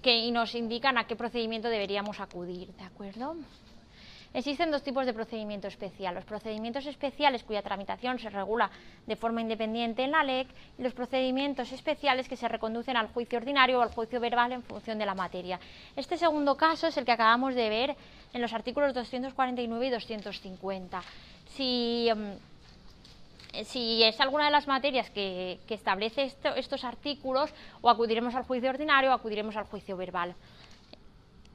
que, 0.00 0.16
y 0.16 0.30
nos 0.30 0.54
indican 0.54 0.96
a 0.96 1.06
qué 1.06 1.16
procedimiento 1.16 1.68
deberíamos 1.68 2.20
acudir, 2.20 2.72
¿de 2.74 2.84
acuerdo? 2.84 3.36
Existen 4.36 4.70
dos 4.70 4.82
tipos 4.82 5.06
de 5.06 5.14
procedimiento 5.14 5.66
especial. 5.66 6.14
Los 6.14 6.26
procedimientos 6.26 6.84
especiales 6.84 7.42
cuya 7.42 7.62
tramitación 7.62 8.18
se 8.18 8.28
regula 8.28 8.70
de 9.06 9.16
forma 9.16 9.40
independiente 9.40 10.04
en 10.04 10.10
la 10.10 10.22
LEC 10.22 10.46
y 10.78 10.82
los 10.82 10.92
procedimientos 10.92 11.72
especiales 11.72 12.28
que 12.28 12.36
se 12.36 12.46
reconducen 12.46 12.98
al 12.98 13.08
juicio 13.08 13.38
ordinario 13.38 13.78
o 13.78 13.82
al 13.82 13.94
juicio 13.94 14.20
verbal 14.20 14.52
en 14.52 14.62
función 14.62 14.98
de 14.98 15.06
la 15.06 15.14
materia. 15.14 15.58
Este 15.96 16.18
segundo 16.18 16.54
caso 16.54 16.86
es 16.86 16.98
el 16.98 17.06
que 17.06 17.12
acabamos 17.12 17.54
de 17.54 17.70
ver 17.70 17.96
en 18.34 18.42
los 18.42 18.52
artículos 18.52 18.92
249 18.92 19.86
y 19.86 19.90
250. 19.90 21.02
Si, 21.54 22.06
em, 22.10 22.34
si 23.64 24.02
es 24.02 24.20
alguna 24.20 24.44
de 24.44 24.50
las 24.50 24.66
materias 24.66 25.08
que, 25.08 25.60
establece 25.66 26.30
estos 26.56 26.84
artículos, 26.84 27.54
o 27.80 27.88
acudiremos 27.88 28.34
al 28.34 28.44
juicio 28.44 28.68
ordinario 28.68 29.12
o 29.12 29.14
acudiremos 29.14 29.56
al 29.56 29.64
juicio 29.64 29.96
verbal. 29.96 30.34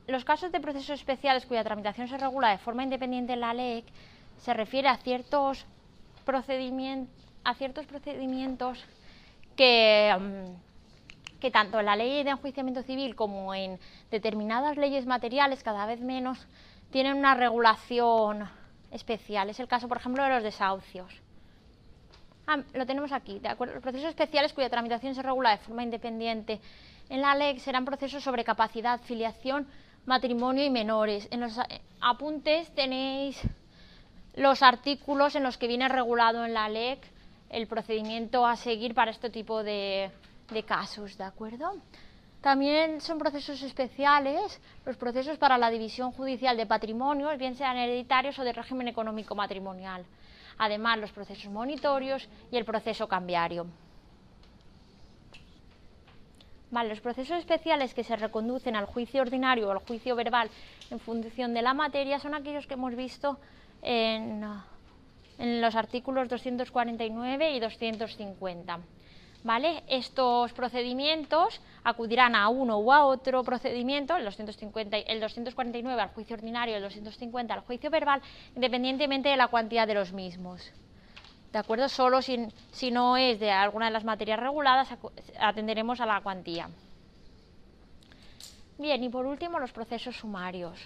Los 0.07 0.25
casos 0.25 0.51
de 0.51 0.59
procesos 0.59 0.99
especiales 0.99 1.45
cuya 1.45 1.63
tramitación 1.63 2.07
se 2.07 2.17
regula 2.17 2.49
de 2.49 2.57
forma 2.57 2.83
independiente 2.83 3.33
en 3.33 3.41
la 3.41 3.53
LEC 3.53 3.85
se 4.37 4.53
refiere 4.53 4.87
a 4.87 4.97
ciertos, 4.97 5.65
procedimientos, 6.25 7.15
a 7.43 7.53
ciertos 7.55 7.85
procedimientos 7.85 8.83
que, 9.55 10.15
mm, 10.19 11.39
que 11.39 11.51
tanto 11.51 11.79
en 11.79 11.85
la 11.85 11.95
ley 11.95 12.23
de 12.23 12.31
enjuiciamiento 12.31 12.83
civil 12.83 13.15
como 13.15 13.53
en 13.53 13.79
determinadas 14.09 14.77
leyes 14.77 15.05
materiales, 15.05 15.63
cada 15.63 15.85
vez 15.85 16.01
menos, 16.01 16.47
tienen 16.91 17.15
una 17.15 17.35
regulación 17.35 18.49
especial. 18.91 19.49
Es 19.49 19.59
el 19.59 19.67
caso, 19.67 19.87
por 19.87 19.97
ejemplo, 19.97 20.23
de 20.23 20.29
los 20.29 20.43
desahucios. 20.43 21.21
Ah, 22.47 22.59
lo 22.73 22.85
tenemos 22.85 23.11
aquí, 23.11 23.39
¿de 23.39 23.49
acuerdo? 23.49 23.75
Los 23.75 23.83
procesos 23.83 24.09
especiales 24.09 24.53
cuya 24.53 24.69
tramitación 24.69 25.15
se 25.15 25.21
regula 25.21 25.51
de 25.51 25.57
forma 25.57 25.83
independiente 25.83 26.59
en 27.09 27.21
la 27.21 27.35
ley 27.35 27.59
serán 27.59 27.85
procesos 27.85 28.23
sobre 28.23 28.43
capacidad, 28.43 28.99
filiación, 29.01 29.67
matrimonio 30.05 30.63
y 30.65 30.69
menores. 30.69 31.27
En 31.31 31.41
los 31.41 31.59
apuntes 31.99 32.73
tenéis 32.75 33.41
los 34.35 34.63
artículos 34.63 35.35
en 35.35 35.43
los 35.43 35.57
que 35.57 35.67
viene 35.67 35.87
regulado 35.89 36.45
en 36.45 36.53
la 36.53 36.69
LEC 36.69 36.99
el 37.49 37.67
procedimiento 37.67 38.45
a 38.45 38.55
seguir 38.55 38.93
para 38.93 39.11
este 39.11 39.29
tipo 39.29 39.63
de, 39.63 40.11
casos, 40.65 41.17
¿de 41.17 41.23
acuerdo? 41.23 41.73
También 42.39 43.01
son 43.01 43.19
procesos 43.19 43.61
especiales 43.61 44.59
los 44.85 44.97
procesos 44.97 45.37
para 45.37 45.57
la 45.57 45.69
división 45.69 46.11
judicial 46.11 46.57
de 46.57 46.65
patrimonios, 46.65 47.37
bien 47.37 47.55
sean 47.55 47.77
hereditarios 47.77 48.39
o 48.39 48.43
de 48.43 48.53
régimen 48.53 48.87
económico 48.87 49.35
matrimonial. 49.35 50.05
Además, 50.57 50.97
los 50.99 51.11
procesos 51.11 51.51
monitorios 51.51 52.27
y 52.51 52.57
el 52.57 52.65
proceso 52.65 53.07
cambiario 53.07 53.67
los 56.71 57.01
procesos 57.01 57.37
especiales 57.37 57.93
que 57.93 58.03
se 58.03 58.15
reconducen 58.15 58.75
al 58.75 58.85
juicio 58.85 59.21
ordinario 59.21 59.67
o 59.67 59.71
al 59.71 59.79
juicio 59.79 60.15
verbal 60.15 60.49
en 60.89 60.99
función 60.99 61.53
de 61.53 61.61
la 61.61 61.73
materia 61.73 62.19
son 62.19 62.33
aquellos 62.33 62.65
que 62.65 62.75
hemos 62.75 62.95
visto 62.95 63.37
en, 63.81 64.41
los 65.37 65.75
artículos 65.75 66.29
249 66.29 67.51
y 67.51 67.59
250. 67.59 68.79
¿Vale? 69.43 69.83
Estos 69.87 70.53
procedimientos 70.53 71.61
acudirán 71.83 72.35
a 72.35 72.47
uno 72.49 72.77
u 72.77 72.93
a 72.93 73.05
otro 73.05 73.43
procedimiento, 73.43 74.15
el, 74.15 74.23
250, 74.23 74.97
el 74.97 75.19
249 75.19 75.99
al 75.99 76.09
juicio 76.09 76.35
ordinario 76.35 76.75
el 76.75 76.83
250 76.83 77.51
al 77.51 77.61
juicio 77.61 77.89
verbal, 77.89 78.21
independientemente 78.55 79.29
de 79.29 79.37
la 79.37 79.47
cuantía 79.47 79.87
de 79.87 79.95
los 79.95 80.13
mismos. 80.13 80.71
¿De 81.51 81.59
acuerdo? 81.59 81.89
Solo 81.89 82.21
si, 82.21 82.91
no 82.91 83.17
es 83.17 83.39
de 83.39 83.51
alguna 83.51 83.85
de 83.85 83.91
las 83.91 84.03
materias 84.03 84.39
reguladas, 84.39 84.89
atenderemos 85.39 85.99
a 85.99 86.05
la 86.05 86.21
cuantía. 86.21 86.69
Bien, 88.77 89.03
y 89.03 89.09
por 89.09 89.25
último, 89.25 89.59
los 89.59 89.71
procesos 89.71 90.15
sumarios. 90.15 90.79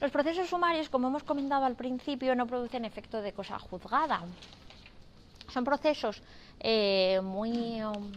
Los 0.00 0.10
procesos 0.10 0.48
sumarios, 0.48 0.88
como 0.88 1.08
hemos 1.08 1.22
comentado 1.24 1.64
al 1.64 1.76
principio, 1.76 2.34
no 2.34 2.46
producen 2.46 2.84
efecto 2.84 3.20
de 3.20 3.32
cosa 3.32 3.58
juzgada. 3.58 4.22
Son 5.52 5.64
procesos 5.64 6.22
eh, 6.58 7.20
muy 7.22 7.82
um, 7.82 8.10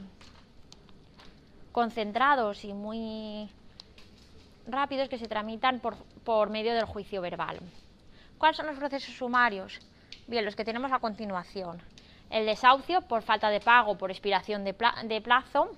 concentrados 1.71 2.63
y 2.63 2.73
muy 2.73 3.49
rápidos 4.67 5.09
que 5.09 5.17
se 5.17 5.27
tramitan 5.27 5.81
por 6.23 6.49
medio 6.49 6.73
del 6.73 6.85
juicio 6.85 7.21
verbal. 7.21 7.59
¿Cuáles 8.37 8.57
son 8.57 8.67
los 8.67 8.77
procesos 8.77 9.13
sumarios? 9.15 9.79
Bien, 10.27 10.43
los 10.43 10.55
que 10.55 10.65
tenemos 10.65 10.91
a 10.91 10.99
continuación. 10.99 11.81
El 12.31 12.47
desahucio 12.47 13.01
por 13.01 13.21
falta 13.21 13.49
de 13.49 13.59
pago, 13.59 13.95
por 13.97 14.09
expiración 14.09 14.63
de, 14.63 14.73
plazo. 14.73 15.69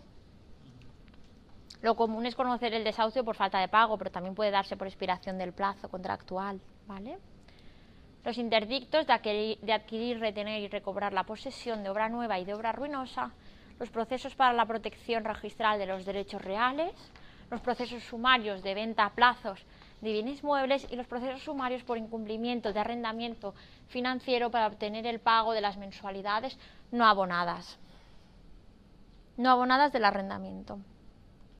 Lo 1.81 1.95
común 1.95 2.25
es 2.25 2.35
conocer 2.35 2.73
el 2.73 2.85
desahucio 2.85 3.25
por 3.25 3.35
falta 3.35 3.59
de 3.59 3.67
pago, 3.67 3.97
pero 3.97 4.09
también 4.09 4.35
puede 4.35 4.51
darse 4.51 4.77
por 4.77 4.87
expiración 4.87 5.37
del 5.37 5.51
plazo 5.51 5.89
contractual, 5.89 6.61
¿vale? 6.87 7.17
los 8.23 8.37
interdictos 8.37 9.07
de 9.07 9.13
adquirir, 9.13 10.19
retener 10.19 10.61
y 10.61 10.67
recobrar 10.67 11.13
la 11.13 11.23
posesión 11.23 11.81
de 11.81 11.89
obra 11.89 12.09
nueva 12.09 12.37
y 12.37 12.43
de 12.43 12.53
obra 12.53 12.73
ruinosa, 12.73 13.31
los 13.79 13.89
procesos 13.89 14.35
para 14.35 14.51
la 14.51 14.65
protección 14.65 15.23
registral 15.23 15.79
de 15.79 15.85
los 15.85 16.03
derechos 16.03 16.41
reales, 16.41 16.91
los 17.49 17.61
procesos 17.61 18.03
sumarios 18.03 18.61
de 18.63 18.73
venta 18.73 19.05
a 19.05 19.13
plazos 19.13 19.65
de 20.01 20.11
bienes 20.11 20.43
muebles 20.43 20.85
y 20.89 20.95
los 20.95 21.07
procesos 21.07 21.41
sumarios 21.43 21.83
por 21.83 21.97
incumplimiento 21.97 22.71
de 22.71 22.79
arrendamiento 22.79 23.55
financiero 23.87 24.51
para 24.51 24.67
obtener 24.67 25.07
el 25.07 25.19
pago 25.19 25.53
de 25.53 25.61
las 25.61 25.77
mensualidades 25.77 26.57
no 26.91 27.05
abonadas. 27.05 27.77
No 29.37 29.51
abonadas 29.51 29.91
del 29.91 30.05
arrendamiento. 30.05 30.79